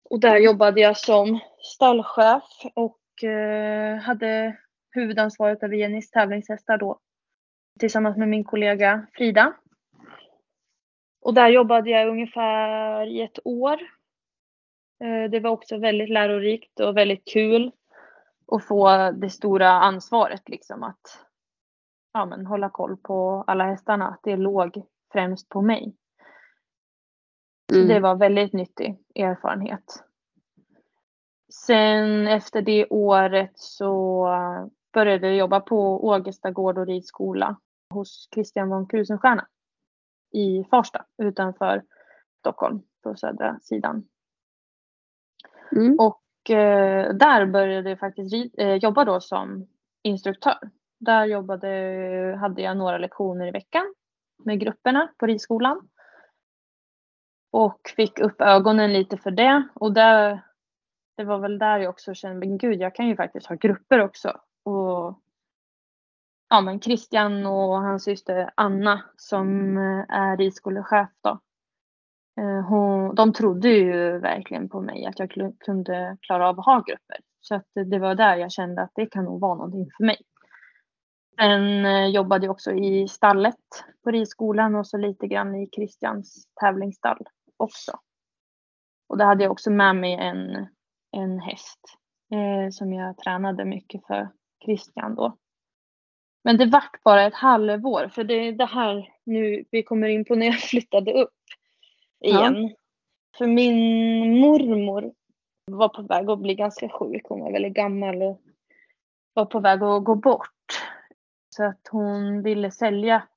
[0.09, 4.57] Och där jobbade jag som stallchef och eh, hade
[4.91, 6.99] huvudansvaret över Jennys tävlingshästar då
[7.79, 9.53] tillsammans med min kollega Frida.
[11.21, 13.81] Och där jobbade jag ungefär i ett år.
[15.03, 17.71] Eh, det var också väldigt lärorikt och väldigt kul
[18.51, 21.26] att få det stora ansvaret liksom att
[22.17, 24.07] ja, men hålla koll på alla hästarna.
[24.07, 25.95] Att det låg främst på mig.
[27.73, 27.87] Mm.
[27.87, 30.03] Det var väldigt nyttig erfarenhet.
[31.53, 34.27] Sen efter det året så
[34.93, 37.59] började jag jobba på Ågesta gård och ridskola
[37.93, 39.47] hos Christian von Krusenstjerna
[40.33, 41.83] i Farsta utanför
[42.39, 44.07] Stockholm på södra sidan.
[45.71, 45.99] Mm.
[45.99, 49.67] Och eh, där började jag faktiskt eh, jobba då som
[50.03, 50.69] instruktör.
[50.99, 51.67] Där jobbade,
[52.39, 53.93] hade jag några lektioner i veckan
[54.45, 55.89] med grupperna på ridskolan.
[57.51, 59.67] Och fick upp ögonen lite för det.
[59.73, 60.41] Och där,
[61.17, 63.99] det var väl där jag också kände, men gud jag kan ju faktiskt ha grupper
[63.99, 64.41] också.
[64.63, 65.19] Och
[66.49, 71.39] ja, men Christian och hans syster Anna som eh, är ridskolechef då.
[72.41, 76.79] Eh, hon, de trodde ju verkligen på mig att jag kunde klara av att ha
[76.81, 77.17] grupper.
[77.41, 80.17] Så att det var där jag kände att det kan nog vara någonting för mig.
[81.39, 83.55] Sen eh, jobbade jag också i stallet
[84.03, 87.99] på ridskolan och så lite grann i Christians tävlingsstall också.
[89.09, 90.67] Och då hade jag också med mig en,
[91.11, 91.79] en häst
[92.31, 94.29] eh, som jag tränade mycket för
[94.65, 95.37] Christian då.
[96.43, 100.25] Men det vart bara ett halvår för det är det här nu vi kommer in
[100.25, 101.33] på när jag flyttade upp
[102.19, 102.63] igen.
[102.63, 102.75] Ja.
[103.37, 105.13] För min mormor
[105.65, 107.21] var på väg att bli ganska sjuk.
[107.29, 108.41] Hon var väldigt gammal och
[109.33, 110.56] var på väg att gå bort.
[111.57, 113.27] Så att hon ville sälja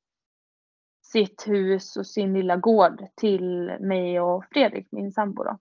[1.02, 5.44] sitt hus och sin lilla gård till mig och Fredrik, min sambo.
[5.44, 5.58] Då.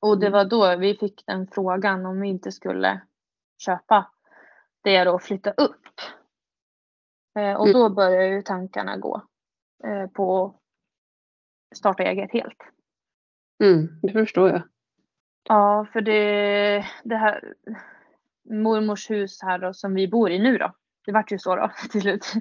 [0.00, 0.36] Och det mm.
[0.36, 3.00] var då vi fick den frågan om vi inte skulle
[3.58, 4.10] köpa
[4.82, 6.00] det och flytta upp.
[7.38, 7.94] Eh, och då mm.
[7.94, 9.22] började ju tankarna gå
[9.84, 10.46] eh, på
[11.70, 12.62] att starta eget helt.
[13.64, 14.62] Mm, det förstår jag.
[15.48, 17.54] Ja, för det, det här
[18.50, 20.72] mormors hus här då, som vi bor i nu då,
[21.08, 22.32] det vart ju så då till slut.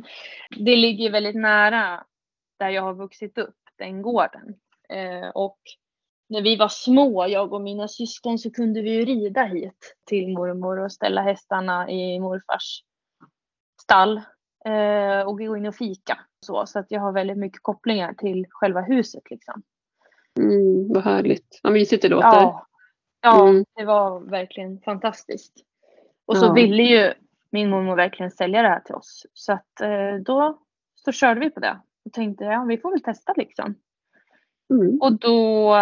[0.50, 2.04] Det ligger väldigt nära
[2.60, 4.56] där jag har vuxit upp, den gården.
[4.90, 5.58] Eh, och
[6.30, 10.34] när vi var små, jag och mina syskon, så kunde vi ju rida hit till
[10.34, 12.84] mormor och ställa hästarna i morfars
[13.82, 14.18] stall
[14.66, 16.20] eh, och gå in och fika.
[16.46, 19.64] Så, så att jag har väldigt mycket kopplingar till själva huset liksom.
[20.40, 21.60] Mm, vad härligt.
[21.64, 22.28] Vad mysigt det låter.
[22.28, 22.68] Ja,
[23.22, 23.66] ja mm.
[23.76, 25.54] det var verkligen fantastiskt.
[26.26, 26.54] Och så ja.
[26.54, 27.14] ville ju
[27.50, 29.26] min mormor verkligen sälja det här till oss.
[29.34, 30.60] Så att eh, då
[30.96, 33.76] så körde vi på det och tänkte ja, vi får väl testa liksom.
[34.70, 35.02] Mm.
[35.02, 35.76] Och då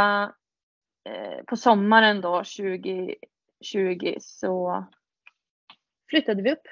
[1.10, 4.86] eh, på sommaren då 2020 så
[6.10, 6.68] flyttade vi upp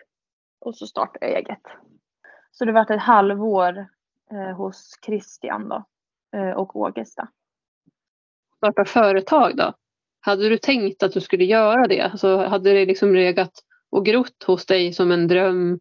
[0.59, 1.61] och så startade jag eget.
[2.51, 3.87] Så det var ett halvår
[4.31, 5.85] eh, hos Christian då
[6.37, 7.27] eh, och Ågesta.
[8.57, 9.73] Starta företag då?
[10.19, 12.01] Hade du tänkt att du skulle göra det?
[12.01, 13.51] Alltså, hade det liksom legat
[13.93, 15.79] och grott hos dig som en dröm?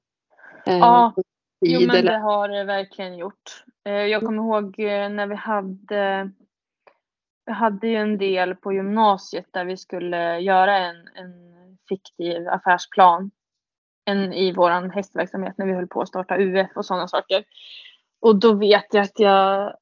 [0.67, 1.15] Eh, ja,
[1.61, 2.13] jo, men eller?
[2.13, 3.65] det har det verkligen gjort.
[3.85, 6.31] Eh, jag kommer ihåg eh, när vi hade
[7.47, 11.33] vi hade ju en del på gymnasiet där vi skulle göra en, en
[11.89, 13.31] fiktiv affärsplan
[14.05, 17.45] en, i vår hästverksamhet när vi höll på att starta UF och sådana saker.
[18.21, 19.75] Och då vet jag att jag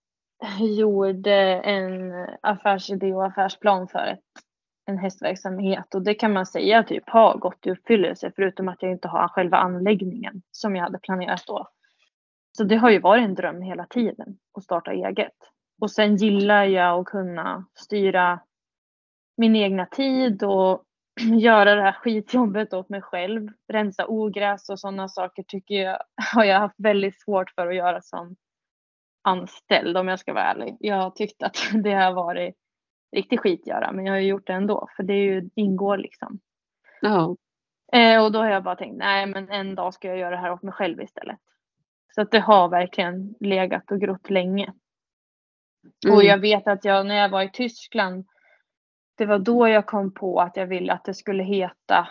[0.79, 4.50] gjorde en affärsidé och affärsplan för ett
[4.91, 8.93] en hästverksamhet och det kan man säga typ har gått i uppfyllelse förutom att jag
[8.93, 11.69] inte har själva anläggningen som jag hade planerat då.
[12.53, 15.37] Så det har ju varit en dröm hela tiden att starta eget.
[15.81, 18.41] Och sen gillar jag att kunna styra
[19.37, 20.85] min egna tid och
[21.41, 23.49] göra det här skitjobbet åt mig själv.
[23.73, 25.99] Rensa ogräs och sådana saker tycker jag
[26.35, 28.37] har jag haft väldigt svårt för att göra som
[29.23, 30.77] anställd om jag ska vara ärlig.
[30.81, 32.55] Jag har tyckt att det har varit
[33.13, 35.97] riktigt skit göra men jag har ju gjort det ändå för det är ju, ingår
[35.97, 36.41] liksom.
[37.01, 37.37] Ja.
[37.93, 40.43] Eh, och då har jag bara tänkt nej men en dag ska jag göra det
[40.43, 41.39] här åt mig själv istället.
[42.15, 44.73] Så att det har verkligen legat och grott länge.
[46.05, 46.17] Mm.
[46.17, 48.27] Och jag vet att jag när jag var i Tyskland
[49.21, 52.09] det var då jag kom på att jag ville att det skulle heta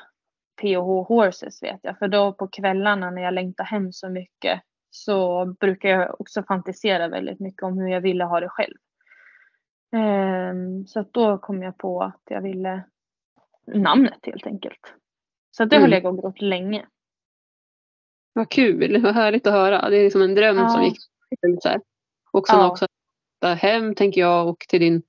[0.62, 1.98] PH Horses vet jag.
[1.98, 7.08] För då på kvällarna när jag längtar hem så mycket så brukar jag också fantisera
[7.08, 8.76] väldigt mycket om hur jag ville ha det själv.
[9.92, 12.84] Um, så att då kom jag på att jag ville
[13.68, 14.94] namnet helt enkelt.
[15.52, 15.90] Så att det har Mm.
[15.92, 16.86] legat och grott länge.
[18.34, 19.90] Vad kul, vad härligt att höra.
[19.90, 20.70] Det är liksom en dröm Ja.
[20.70, 20.98] som gick
[21.62, 21.82] så här.
[22.32, 22.72] Och som Ja.
[22.72, 22.86] också
[23.42, 25.02] där hem tänker jag och till din,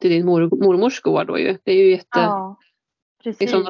[0.00, 1.56] till din mor, mormors gård då ju.
[1.64, 2.56] Det är ju jätte, Ja,
[3.22, 3.40] precis.
[3.40, 3.66] liksom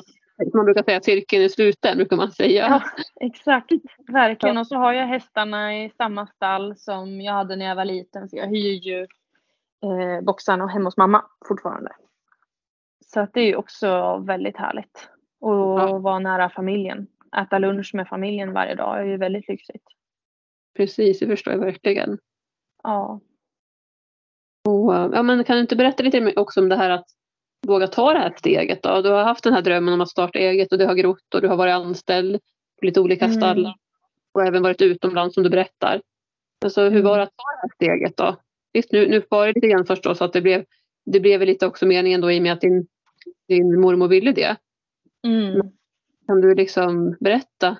[0.54, 2.68] man brukar säga cirkeln är sluten brukar man säga.
[2.68, 2.82] Ja,
[3.20, 3.70] exakt.
[4.08, 4.58] Verkligen.
[4.58, 8.28] Och så har jag hästarna i samma stall som jag hade när jag var liten.
[8.28, 9.06] För jag hyr ju
[9.84, 11.92] eh, boxarna hemma hos mamma fortfarande.
[13.06, 15.08] Så att det är ju också väldigt härligt.
[15.40, 15.98] Och Ja.
[15.98, 17.06] vara nära familjen.
[17.36, 19.84] Äta lunch med familjen varje dag är ju väldigt lyxigt.
[20.76, 22.18] Precis, det förstår jag verkligen.
[22.82, 23.20] Ja.
[24.68, 27.06] Och, ja, men kan du inte berätta lite också om det här att
[27.66, 29.00] våga ta det här steget då?
[29.02, 31.40] Du har haft den här drömmen om att starta eget och du har grott och
[31.40, 32.40] du har varit anställd
[32.80, 33.36] på lite olika Mm.
[33.36, 33.74] stallar
[34.32, 36.02] och även varit utomlands som du berättar.
[36.64, 37.04] Alltså, hur Mm.
[37.04, 38.36] var det att ta det här steget då?
[38.74, 40.64] Visst, nu, nu var det lite grann förstås att det blev,
[41.06, 42.86] det blev lite också meningen då i och med att din,
[43.48, 44.56] din mormor ville det.
[45.26, 45.60] Mm.
[46.26, 47.78] Kan du liksom berätta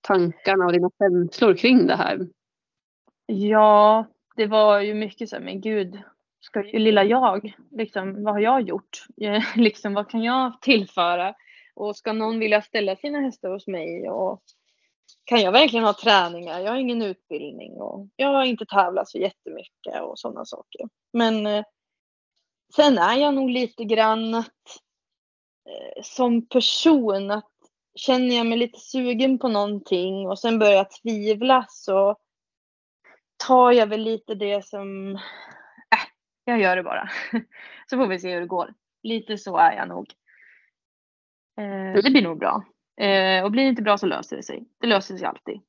[0.00, 2.28] tankarna och dina känslor kring det här?
[3.26, 4.06] Ja,
[4.36, 5.98] det var ju mycket så här, men gud,
[6.40, 9.06] ska lilla jag, liksom, vad har jag gjort?
[9.56, 11.34] Liksom, vad kan jag tillföra?
[11.74, 14.10] Och ska någon vilja ställa sina hästar hos mig?
[14.10, 14.42] Och
[15.24, 16.60] kan jag verkligen ha träningar?
[16.60, 20.88] Jag har ingen utbildning och jag har inte tävlat så jättemycket och sådana saker.
[21.12, 21.64] Men eh,
[22.76, 24.66] sen är jag nog lite grann att
[25.68, 27.50] eh, som person att
[27.94, 32.16] känner jag mig lite sugen på någonting och sen börjar jag tvivla så
[33.46, 36.06] tar jag väl lite det som, äh,
[36.44, 37.10] jag gör det bara.
[37.90, 38.74] Så får vi se hur det går.
[39.02, 40.14] Lite så är jag nog.
[41.60, 42.64] Eh, det blir nog bra.
[43.00, 44.68] Eh, och blir det inte bra så löser det sig.
[44.80, 45.60] Det löser sig alltid.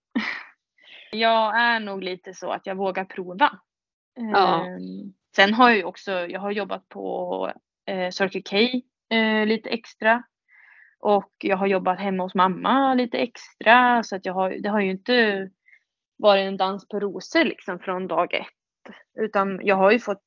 [1.12, 3.60] jag är nog lite så att jag vågar prova.
[4.16, 4.66] Ja.
[4.66, 4.78] Eh,
[5.36, 7.52] sen har jag ju också, jag har jobbat på
[7.86, 8.58] eh, Circle K
[9.16, 10.24] eh, lite extra.
[11.00, 14.04] Och jag har jobbat hemma hos mamma lite extra.
[14.04, 15.50] Så att jag har, det har ju inte
[16.18, 18.96] varit en dans på rosor liksom från dag ett.
[19.20, 20.24] Utan jag har ju fått,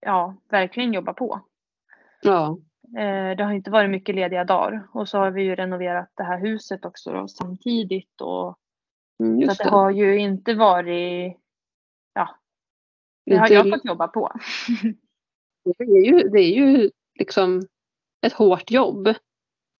[0.00, 1.40] ja, verkligen jobba på.
[2.22, 2.58] Ja,
[3.36, 4.88] det har inte varit mycket lediga dagar.
[4.92, 8.20] Och så har vi ju renoverat det här huset också då, samtidigt.
[8.20, 8.58] Och,
[9.22, 9.70] mm, så det det.
[9.70, 11.36] har ju inte varit,
[12.14, 12.28] ja,
[13.26, 14.32] det har Inte- jag fått jobba på.
[15.78, 17.62] Det är ju, det är ju liksom
[18.26, 19.08] ett hårt jobb.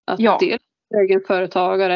[0.05, 0.37] Att Ja.
[0.41, 0.61] dels
[1.03, 1.95] egen företagare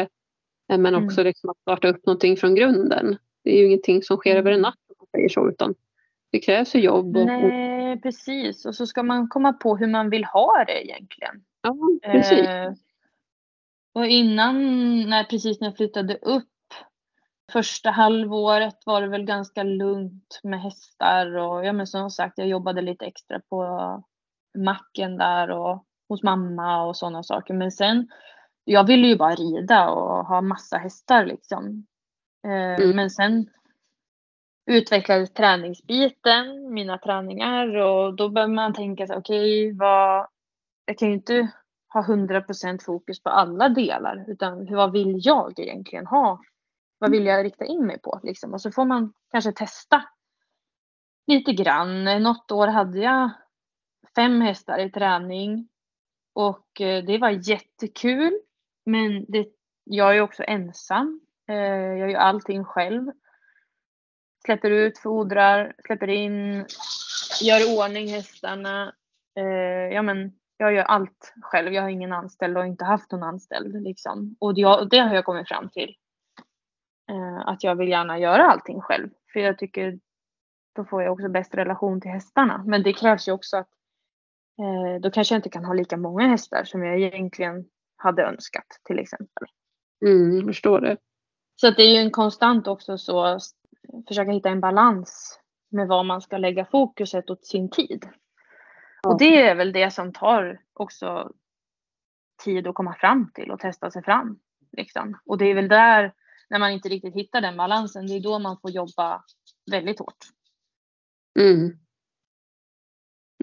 [0.72, 1.04] eh, men Mm.
[1.04, 3.16] också liksom att starta upp någonting från grunden.
[3.44, 4.62] Det är ju ingenting som sker över en Mm.
[4.62, 5.74] natt om man säger så, utan
[6.32, 7.16] det krävs ju jobb.
[7.16, 7.28] Och, och,
[7.86, 8.64] Nej, precis.
[8.64, 11.44] Och så ska man komma på hur man vill ha det egentligen.
[11.60, 12.48] ja, precis.
[12.48, 12.72] Eh,
[13.94, 14.56] och innan,
[15.10, 16.48] när, precis när jag flyttade upp,
[17.52, 22.48] första halvåret var det väl ganska lugnt med hästar och ja men som sagt jag
[22.48, 24.04] jobbade lite extra på
[24.58, 27.54] macken där och hos mamma och sådana saker.
[27.54, 28.08] Men sen,
[28.64, 31.86] jag ville ju bara rida och ha massa hästar liksom.
[32.46, 32.96] Eh, Mm.
[32.96, 33.50] Men sen
[34.66, 40.26] utvecklade träningsbiten, mina träningar och då började man tänka sig okej, okej vad,
[40.84, 41.48] jag kan ju inte
[41.88, 46.40] ha 100% fokus på alla delar utan vad vill jag egentligen ha?
[46.98, 48.54] Vad vill jag rikta in mig på liksom?
[48.54, 50.04] Och så får man kanske testa
[51.26, 52.04] lite grann.
[52.04, 53.30] Något år hade jag
[54.14, 55.68] fem hästar i träning
[56.34, 58.40] och eh, det var jättekul.
[58.84, 59.48] Men det,
[59.84, 61.20] jag är också ensam.
[61.48, 61.56] Eh,
[61.98, 63.12] jag gör allting själv.
[64.46, 66.66] Släpper ut, fodrar, släpper in,
[67.42, 68.94] gör i ordning hästarna.
[69.38, 71.72] Eh, Ja, men jag gör allt själv.
[71.72, 73.82] Jag har ingen anställd och inte haft någon anställd.
[73.82, 74.36] Liksom.
[74.40, 75.94] Och det, det har jag kommit fram till.
[77.10, 79.08] Eh, Att jag vill gärna göra allting själv.
[79.32, 79.98] För jag tycker
[80.76, 82.64] då får jag också bäst relation till hästarna.
[82.66, 83.70] Men det krävs ju också att
[84.58, 87.64] eh, då kanske jag inte kan ha lika många hästar som jag egentligen
[87.96, 89.48] hade önskat till exempel.
[90.04, 90.96] Mm, jag förstår det.
[91.60, 93.38] Så att det är ju en konstant också så
[94.08, 98.08] försöka hitta en balans med vad man ska lägga fokuset åt sin tid.
[99.06, 101.32] Och det är väl det som tar också
[102.44, 104.38] tid att komma fram till och testa sig fram.
[104.72, 105.18] Liksom.
[105.24, 106.12] Och det är väl där,
[106.50, 109.24] när man inte riktigt hittar den balansen, det är då man får jobba
[109.70, 110.16] väldigt hårt.
[111.38, 111.78] Mm.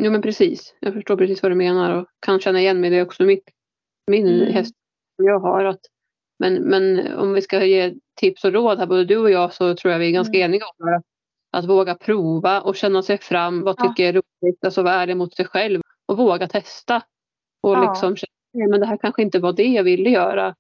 [0.02, 0.76] Jo men precis.
[0.80, 2.90] Jag förstår precis vad du menar och kan känna igen mig.
[2.90, 3.50] Det är också mitt,
[4.08, 4.54] min Mm.
[4.54, 4.76] häst
[5.16, 5.66] jag har.
[5.66, 5.82] Att,
[6.40, 9.76] men, men om vi ska ge tips och råd här, både du och jag, så
[9.76, 10.50] tror jag vi är ganska Mm.
[10.52, 11.04] eniga om att,
[11.52, 13.62] att våga prova och känna sig fram.
[13.62, 13.84] Vad Ja.
[13.84, 14.66] tycker är roligt?
[14.66, 17.02] Alltså vara ärlig mot sig själv och våga testa.
[17.62, 17.90] Och Ja.
[17.90, 20.56] liksom känna, "Nej, men det här kanske inte var det jag ville göra.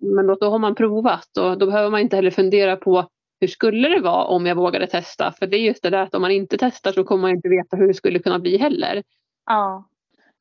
[0.00, 3.08] Men då, då har man provat och då behöver man inte heller fundera på
[3.40, 5.32] hur skulle det vara om jag vågade testa?
[5.32, 7.48] För det är just det där att om man inte testar så kommer man inte
[7.48, 9.02] veta hur det skulle kunna bli heller.
[9.46, 9.84] Ja.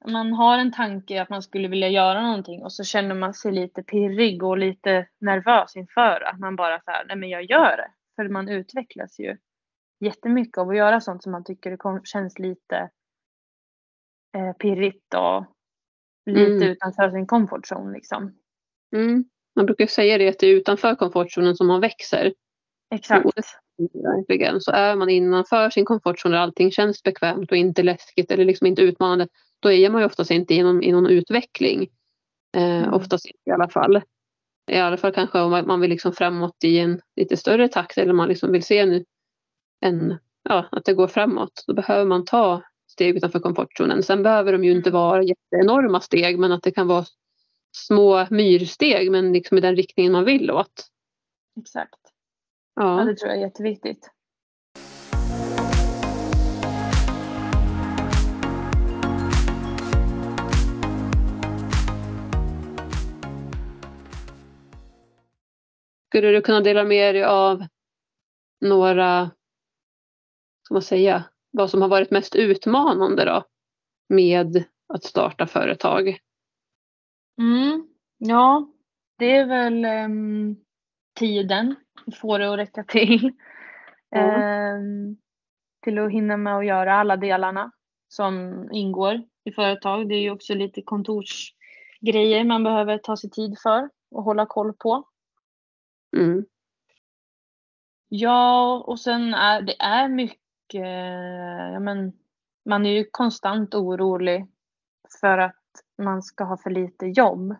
[0.08, 3.52] Man har en tanke att man skulle vilja göra någonting och så känner man sig
[3.52, 7.78] lite pirrig och lite nervös inför att man bara så här, nej men jag gör
[7.78, 7.92] det.
[8.16, 9.38] För man utvecklas ju
[10.00, 12.90] jättemycket av att göra sånt som man tycker känns lite
[14.38, 15.46] eh, pirrigt och
[16.26, 16.64] lite Mm.
[16.64, 18.36] utanför sin comfort zone liksom.
[18.96, 19.26] Mm.
[19.56, 22.34] Man brukar säga det att det är utanför komfortzonen som man växer.
[22.96, 23.26] Exakt.
[23.94, 24.62] Verkligen.
[24.62, 28.68] Så är man innanför sin komfortzon där allting känns bekvämt och inte läskigt eller liksom
[28.68, 29.28] inte utmanande,
[29.64, 31.82] då är man ju oftast inte i någon, i någon utveckling.
[32.58, 32.94] Eh, Mm.
[32.94, 34.02] Oftast inte i alla fall.
[34.72, 37.98] I alla fall kanske om man man vill liksom framåt i en lite större takt
[37.98, 39.06] eller man liksom vill se en,
[39.80, 40.18] en,
[40.50, 41.64] ja, att det går framåt.
[41.68, 44.04] Då behöver man ta steg utanför komfortzonen.
[44.04, 45.00] Sen behöver de ju inte Mm.
[45.02, 47.06] vara jätteenorma steg men att det kan vara
[47.78, 50.88] små myrsteg men liksom i den riktningen man vill åt.
[51.60, 52.00] Exakt.
[52.76, 53.06] Ja, Ja.
[53.06, 54.10] det tror jag är jätteviktigt.
[66.14, 67.66] Skulle du kunna dela med dig av
[68.62, 69.32] några,
[70.64, 73.44] ska man säga, vad som har varit mest utmanande då
[74.10, 76.20] med att starta företag?
[77.38, 77.88] Mm.
[78.18, 78.72] Ja,
[79.18, 80.56] det är väl ehm,
[81.20, 81.76] tiden.
[82.22, 83.32] Få det att räcka till.
[84.10, 84.20] Ja.
[84.20, 85.18] Ehm,
[85.84, 87.72] till att hinna med att göra alla delarna
[88.08, 90.10] som ingår i företag.
[90.10, 94.74] Det är ju också lite kontorsgrejer man behöver ta sig tid för och hålla koll
[94.74, 95.08] på.
[96.16, 96.46] Mm.
[98.10, 100.86] Ja, och sen är det är mycket,
[101.74, 102.14] ja men
[102.66, 104.48] man är ju konstant orolig
[105.22, 105.56] för att
[105.98, 107.56] man ska ha för lite jobb.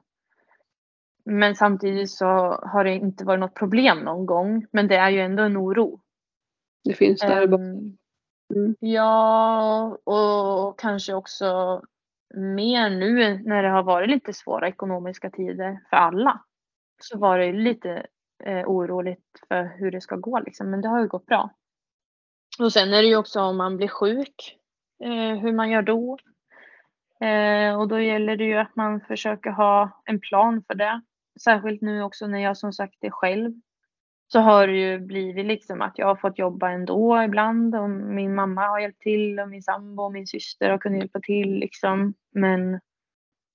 [1.26, 2.26] Men samtidigt så
[2.64, 4.66] har det inte varit något problem någon gång.
[4.72, 6.02] Men det är ju ändå en oro.
[6.84, 7.44] Det finns där.
[7.44, 8.76] Mm.
[8.80, 11.82] Ja, och kanske också
[12.36, 16.44] mer nu när det har varit lite svåra ekonomiska tider för alla.
[17.02, 18.06] Så var det lite
[18.46, 20.70] eh, oroligt för hur det ska gå liksom.
[20.70, 21.50] Men det har ju gått bra.
[22.60, 24.58] Och sen är det ju också om man blir sjuk,
[25.04, 26.18] eh, hur man gör då.
[27.22, 31.02] Eh, och då gäller det ju att man försöker ha en plan för det.
[31.40, 33.54] Särskilt nu också när jag som sagt är själv.
[34.28, 38.36] Så har det ju blivit liksom att jag har fått jobba ändå ibland och min
[38.36, 42.14] mamma har hjälpt till och min sambo och min syster har kunnat hjälpa till liksom.
[42.32, 42.80] Men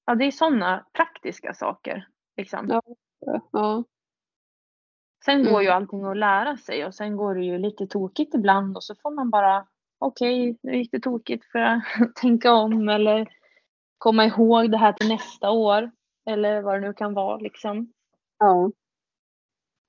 [0.07, 2.67] ja, det är sådana praktiska saker liksom.
[2.69, 2.83] Ja.
[3.53, 3.85] Ja.
[5.25, 5.63] Sen går Mm.
[5.63, 8.95] ju allting att lära sig och sen går det ju lite tokigt ibland och så
[8.95, 9.67] får man bara
[9.99, 11.83] okej, nu gick det tokigt för att
[12.17, 13.29] tänka om eller
[13.99, 15.91] komma ihåg det här till nästa år
[16.27, 17.93] eller vad det nu kan vara liksom.
[18.39, 18.71] ja.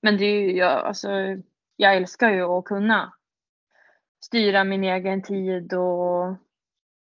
[0.02, 1.10] Men det är ju, jag, alltså,
[1.76, 3.14] jag älskar ju att kunna
[4.26, 6.28] styra min egen tid och,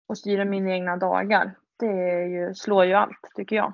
[0.08, 1.56] och styra mina egna dagar.
[1.80, 3.74] Det ju, slår ju allt tycker jag.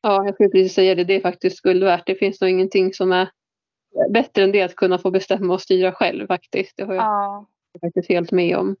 [0.00, 1.04] Ja, jag skulle precis säga det.
[1.04, 2.06] Det är faktiskt guld värt.
[2.06, 3.30] Det finns nog ingenting som är
[4.10, 6.76] bättre än det att kunna få bestämma och styra själv faktiskt.
[6.76, 7.46] Det har jag Ja.
[7.80, 8.70] faktiskt helt med om.
[8.70, 8.76] Och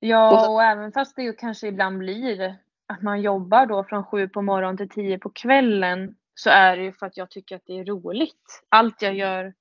[0.00, 2.56] Ja, så- och även fast det ju kanske ibland blir
[2.88, 6.82] att man jobbar då från sju på morgonen till tio på kvällen så är det
[6.82, 8.62] ju för att jag tycker att det är roligt.
[8.68, 9.54] Allt jag gör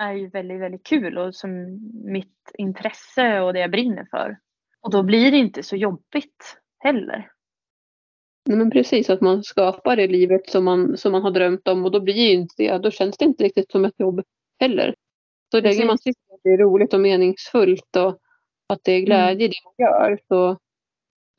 [0.00, 1.50] är ju väldigt, väldigt kul och som
[2.04, 4.38] mitt intresse och det jag brinner för.
[4.80, 7.30] Och då blir det inte så jobbigt heller.
[8.48, 11.84] Nej, men precis, att man skapar det livet som man, som man har drömt om
[11.84, 14.22] och då blir ju inte det, då känns det inte riktigt som ett jobb
[14.60, 14.94] heller.
[15.50, 18.18] Så länge man tycker att det är roligt och meningsfullt och
[18.66, 20.56] att det är glädje i det man gör så,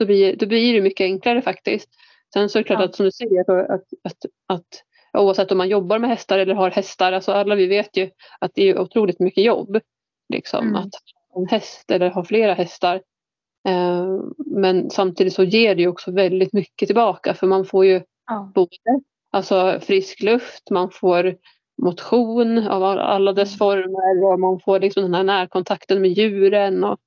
[0.00, 1.88] så blir, då blir det mycket enklare faktiskt.
[2.32, 2.84] Sen så är det klart Ja.
[2.84, 4.16] att som du säger att, att, att,
[4.46, 4.66] att
[5.12, 8.10] oavsett om man jobbar med hästar eller har hästar, alltså alla vi vet ju
[8.40, 9.80] att det är otroligt mycket jobb.
[10.28, 10.76] Liksom, Mm.
[10.76, 10.90] Att
[11.32, 13.02] ha en häst eller ha flera hästar.
[13.68, 18.02] Eh, men samtidigt så ger det ju också väldigt mycket tillbaka för man får ju
[18.26, 18.52] Ja.
[18.54, 18.68] både
[19.32, 21.36] alltså frisk luft, man får
[21.82, 23.58] motion av all- alla dess Mm.
[23.58, 26.98] former och man får liksom den här närkontakten med djuren och,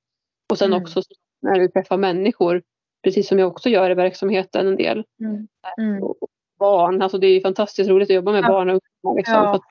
[0.50, 0.82] och sen Mm.
[0.82, 1.02] också
[1.42, 2.62] när vi träffar människor
[3.04, 5.04] precis som jag också gör i verksamheten en del.
[5.20, 5.48] Mm.
[5.78, 6.02] Mm.
[6.02, 6.16] Och
[6.58, 8.48] barn, alltså det är fantastiskt roligt att jobba med Ja.
[8.48, 9.16] barn och ungdomar.
[9.16, 9.54] Liksom, Ja.
[9.54, 9.62] att,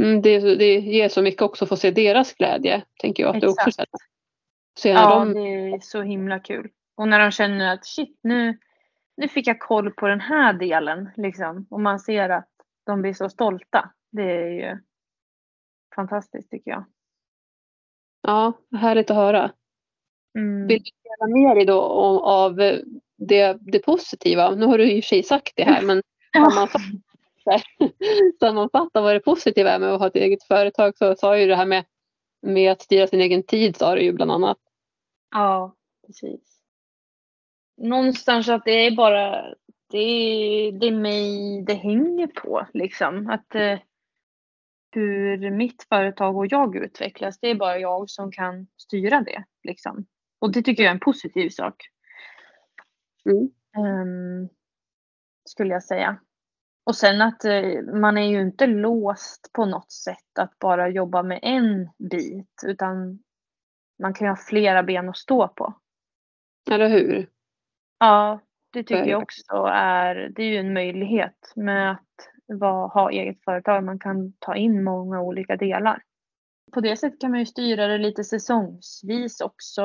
[0.00, 3.34] mm, det, det ger så mycket också att få se deras glädje, tänker jag.
[3.34, 3.76] Att det också Exakt.
[3.76, 4.11] känner.
[4.84, 6.70] När Ja, de, det är så himla kul.
[6.94, 8.58] Och när de känner att shit, nu,
[9.16, 11.10] nu fick jag koll på den här delen.
[11.16, 11.66] Liksom.
[11.70, 12.48] Och man ser att
[12.86, 13.90] de blir så stolta.
[14.12, 14.78] Det är ju
[15.96, 16.84] fantastiskt tycker jag.
[18.22, 19.52] ja, härligt att höra.
[20.38, 20.66] Mm.
[20.66, 21.80] Vill du dela med dig då
[22.20, 22.56] av
[23.18, 24.50] det, det positiva?
[24.50, 26.02] Nu har du i och för sig sagt det här, men
[26.36, 26.78] sammanfatta,
[28.40, 31.56] sammanfatta vad det positiva är med att ha ett eget företag så sa ju det
[31.56, 31.84] här med,
[32.42, 34.58] med att styra sin egen tid sa du ju bland annat.
[35.30, 35.76] Ja,
[36.06, 36.62] precis.
[37.76, 39.54] Någonstans att det är bara
[39.92, 43.30] det är, det är mig det hänger på liksom.
[43.30, 43.78] Att eh,
[44.94, 50.06] hur mitt företag och jag utvecklas, det är bara jag som kan styra det liksom.
[50.38, 51.76] Och det tycker jag är en positiv sak.
[53.24, 53.50] Mm.
[53.76, 54.48] Ehm,
[55.44, 56.20] skulle jag säga.
[56.84, 61.22] Och sen att eh, man är ju inte låst på något sätt att bara jobba
[61.22, 63.18] med en bit utan
[63.98, 65.74] man kan ju ha flera ben att stå på.
[66.70, 67.28] Eller hur?
[67.98, 68.40] Ja,
[68.72, 72.08] det tycker jag också är, det är ju en möjlighet med att
[72.46, 73.84] vara, ha eget företag.
[73.84, 76.02] Man kan ta in många olika delar.
[76.72, 79.82] På det sättet kan man ju styra det lite säsongsvis också.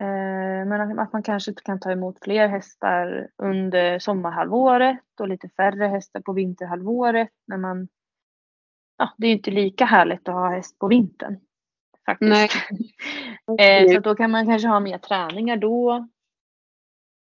[0.00, 5.86] Eh, men att- man kanske kan ta emot fler hästar under sommarhalvåret och lite färre
[5.86, 7.30] hästar på vinterhalvåret.
[7.46, 7.88] När man,
[8.98, 11.40] ja, det är ju inte lika härligt att ha häst på vintern.
[12.06, 12.30] Faktiskt.
[12.30, 12.48] Nej.
[13.60, 16.08] Eh, så att då kan man kanske ha mer träningar då.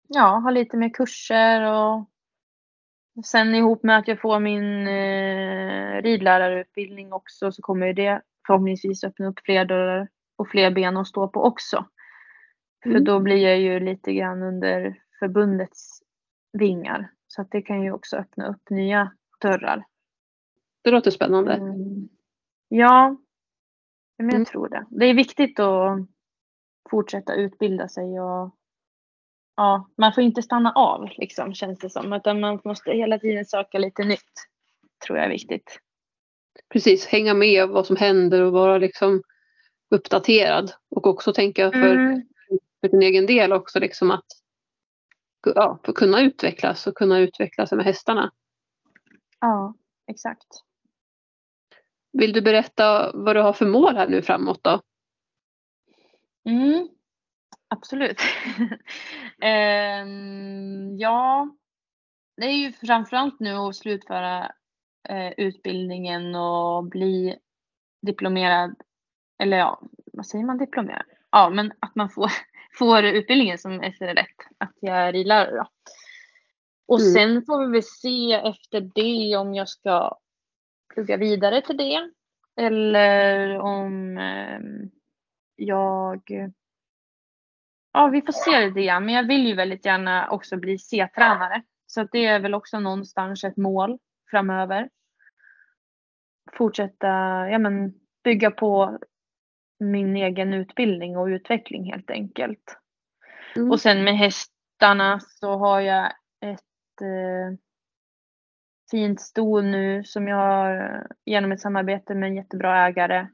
[0.07, 2.05] Ja, ha lite mer kurser och
[3.25, 9.03] sen ihop med att jag får min eh, ridlärarutbildning också så kommer ju det förhoppningsvis
[9.03, 11.85] öppna upp fler dörrar och fler ben att stå på också.
[12.87, 13.03] För Mm.
[13.03, 15.99] då blir jag ju lite grann under förbundets
[16.53, 17.11] vingar.
[17.27, 19.11] Så att det kan ju också öppna upp nya
[19.41, 19.85] dörrar.
[20.83, 21.53] Det låter spännande.
[21.53, 22.09] Mm.
[22.67, 23.17] Ja,
[24.17, 24.45] men jag Mm.
[24.45, 24.85] tror det.
[24.89, 25.99] Det är viktigt att
[26.89, 28.55] fortsätta utbilda sig och
[29.55, 32.13] ja, man får inte stanna av liksom känns det som.
[32.13, 34.33] Utan man måste hela tiden söka lite nytt.
[35.05, 35.79] Tror jag är viktigt.
[36.69, 39.21] Precis, hänga med vad som händer och vara liksom
[39.95, 40.71] uppdaterad.
[40.89, 42.21] Och också tänka för, Mm.
[42.81, 44.25] För din egen del också liksom att
[45.55, 48.31] ja, för kunna utvecklas och kunna utveckla sig med hästarna.
[49.39, 49.73] Ja,
[50.07, 50.47] exakt.
[52.13, 54.81] Vill du berätta vad du har för mål här nu framåt då?
[56.49, 56.89] Mm,
[57.67, 58.21] absolut.
[59.41, 61.49] Ehm, ja,
[62.37, 64.51] det är ju framförallt nu att slutföra
[65.09, 67.37] eh, utbildningen och bli
[68.01, 68.75] diplomerad.
[69.43, 69.81] Eller ja,
[70.13, 71.05] vad säger man diplomerad?
[71.31, 72.31] Ja, men att man får,
[72.77, 74.25] får utbildningen som SRL1,
[74.57, 75.67] att jag är ridlärare då.
[76.87, 77.13] Och Mm.
[77.13, 80.17] sen får vi väl se efter det om jag ska
[80.93, 82.11] plugga vidare till det.
[82.55, 84.91] Eller om ehm,
[85.55, 86.21] jag...
[87.93, 89.05] Ja, vi får se lite grann.
[89.05, 91.63] Men jag vill ju väldigt gärna också bli C-tränare.
[91.87, 93.97] Så det är väl också någonstans ett mål
[94.31, 94.89] framöver.
[96.53, 97.07] Fortsätta
[97.49, 98.99] ja, men, bygga på
[99.79, 102.77] min egen utbildning och utveckling helt enkelt.
[103.55, 103.71] Mm.
[103.71, 106.05] Och sen med hästarna så har jag
[106.41, 107.57] ett eh,
[108.91, 113.27] fint sto nu som jag har eh, genom ett samarbete med en jättebra ägare.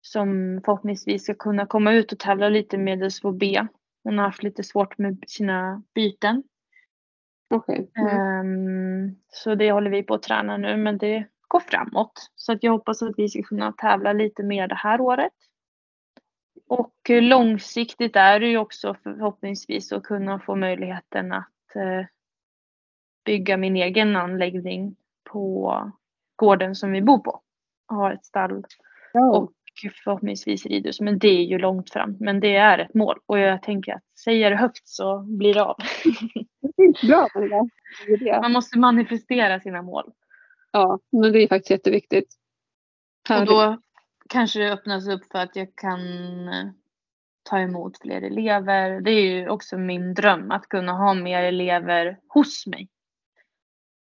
[0.00, 3.38] Som förhoppningsvis ska kunna komma ut och tävla lite med SVB.
[3.38, 3.66] B.
[4.04, 6.42] Hon har haft lite svårt med sina byten.
[7.50, 7.90] Okej.
[7.98, 8.08] Mm.
[8.08, 12.30] Ehm, så det håller vi på att träna nu men det går framåt.
[12.34, 15.32] Så att jag hoppas att vi ska kunna tävla lite mer det här året.
[16.68, 22.06] Och eh, långsiktigt är det ju också förhoppningsvis att kunna få möjligheten att eh,
[23.24, 24.96] bygga min egen anläggning
[25.30, 25.92] på
[26.36, 27.40] gården som vi bor på.
[27.88, 28.64] Ha ett stall
[29.32, 29.52] och
[30.04, 31.00] förhoppningsvis ridhus.
[31.00, 32.16] Men det är ju långt fram.
[32.20, 35.64] Men det är ett mål och jag tänker att säger det högt så blir det
[35.64, 35.76] av.
[37.06, 37.28] Bra.
[38.40, 40.12] Man måste manifestera sina mål.
[40.78, 42.34] Ja, men det är faktiskt jätteviktigt.
[43.28, 43.48] Och Härligt.
[43.48, 43.78] då
[44.28, 46.00] kanske det öppnas upp för att jag kan
[46.48, 46.66] eh,
[47.42, 49.00] ta emot fler elever.
[49.00, 52.88] Det är ju också min dröm att kunna ha mer elever hos mig.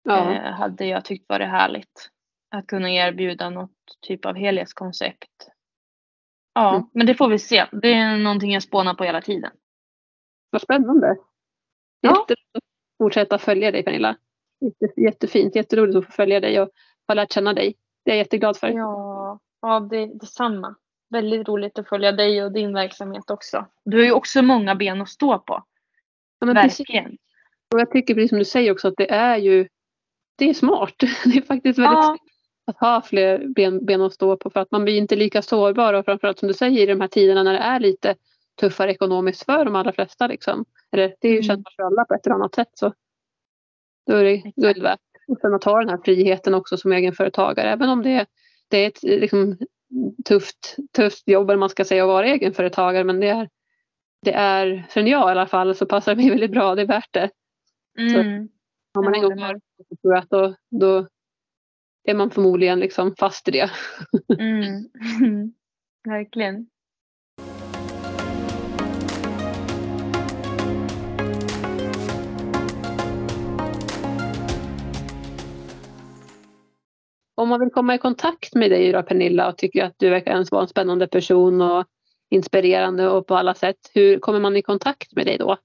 [0.03, 0.33] ja.
[0.33, 2.09] Eh, hade jag tyckt varit härligt.
[2.51, 5.49] Att kunna erbjuda något typ av helhetskoncept.
[6.53, 6.89] Ja, Mm.
[6.93, 7.65] men det får vi se.
[7.71, 9.51] Det är någonting jag spånar på hela tiden.
[10.49, 11.15] Vad spännande.
[12.01, 12.09] Ja.
[12.09, 12.63] Jätteroligt att
[12.97, 14.17] fortsätta följa dig Pernilla.
[14.59, 16.69] Jätte, jättefint, jätteroligt att få följa dig och
[17.07, 17.75] ha lärt känna dig.
[18.05, 18.67] Det är jag jätteglad för.
[18.67, 20.75] Ja, ja det, detsamma.
[21.09, 23.65] väldigt roligt att följa dig och din verksamhet också.
[23.85, 25.63] Du har ju också många ben att stå på.
[26.39, 26.79] Ja, precis.
[26.79, 27.17] Verkligen.
[27.73, 29.67] Och jag tycker precis som du säger också att det är ju
[30.37, 30.95] det är smart.
[31.25, 32.17] Det är faktiskt väldigt Ja.
[32.65, 35.93] att ha fler ben, ben att stå på för att man blir inte lika sårbar
[35.93, 38.15] och framförallt som du säger i de här tiderna när det är lite
[38.59, 40.27] tuffare ekonomiskt för de allra flesta.
[40.27, 40.65] Liksom.
[40.91, 41.43] Eller det är ju Mm.
[41.43, 42.69] kännbart för alla på ett eller annat sätt.
[42.73, 42.93] Så
[44.09, 44.99] då är det, då är det värt
[45.53, 47.69] att ta den här friheten också som egenföretagare.
[47.69, 48.25] Även om det, är-
[48.67, 49.57] det är ett liksom,
[50.25, 53.03] tufft, tufft jobb eller man ska säga att vara egenföretagare.
[53.03, 53.49] Men det är,
[54.25, 56.75] det är, för jag i alla fall, så passar det mig väldigt bra.
[56.75, 57.29] Det är värt det.
[57.99, 58.49] Mm.
[58.93, 61.07] Har man en gång varit så tror jag att då, då
[62.03, 63.69] är man förmodligen liksom fast i det.
[64.39, 64.89] Mm.
[66.09, 66.69] Verkligen.
[77.39, 80.51] Om man vill komma i kontakt med dig då Pernilla och tycker att du verkar
[80.51, 81.85] vara en spännande person och
[82.29, 83.77] inspirerande och på alla sätt.
[83.93, 85.57] Hur kommer man i kontakt med dig då?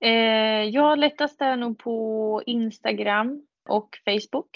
[0.00, 4.50] Eh, ja, lättast är nog på Instagram och Facebook.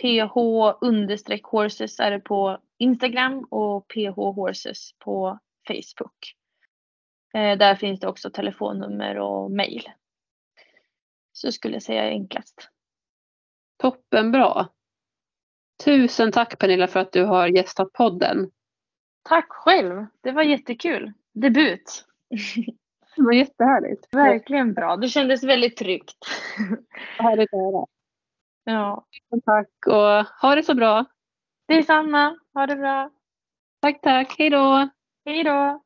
[0.00, 0.36] PH
[0.80, 6.34] understreck horses är det på Instagram och PH horses på Facebook.
[7.34, 9.82] Eh, där finns det också telefonnummer och mail.
[11.32, 12.68] Så skulle jag säga enklast.
[13.82, 14.68] Toppen bra.
[15.84, 18.50] Tusen tack Pernilla för att du har gästat podden.
[19.22, 20.06] Tack själv.
[20.20, 21.12] Det var jättekul.
[21.32, 22.04] Debut.
[23.16, 24.08] Det var jättehärligt.
[24.12, 24.96] Verkligen bra.
[24.96, 26.16] Det kändes väldigt tryggt.
[27.18, 27.86] Härligt att höra.
[28.64, 29.06] ja.
[29.44, 31.04] Tack och ha det så bra.
[31.68, 32.38] Detsamma.
[32.54, 33.10] Ha det bra.
[33.80, 34.34] Tack tack.
[34.38, 34.88] Hej då.
[35.24, 35.82] Hej då.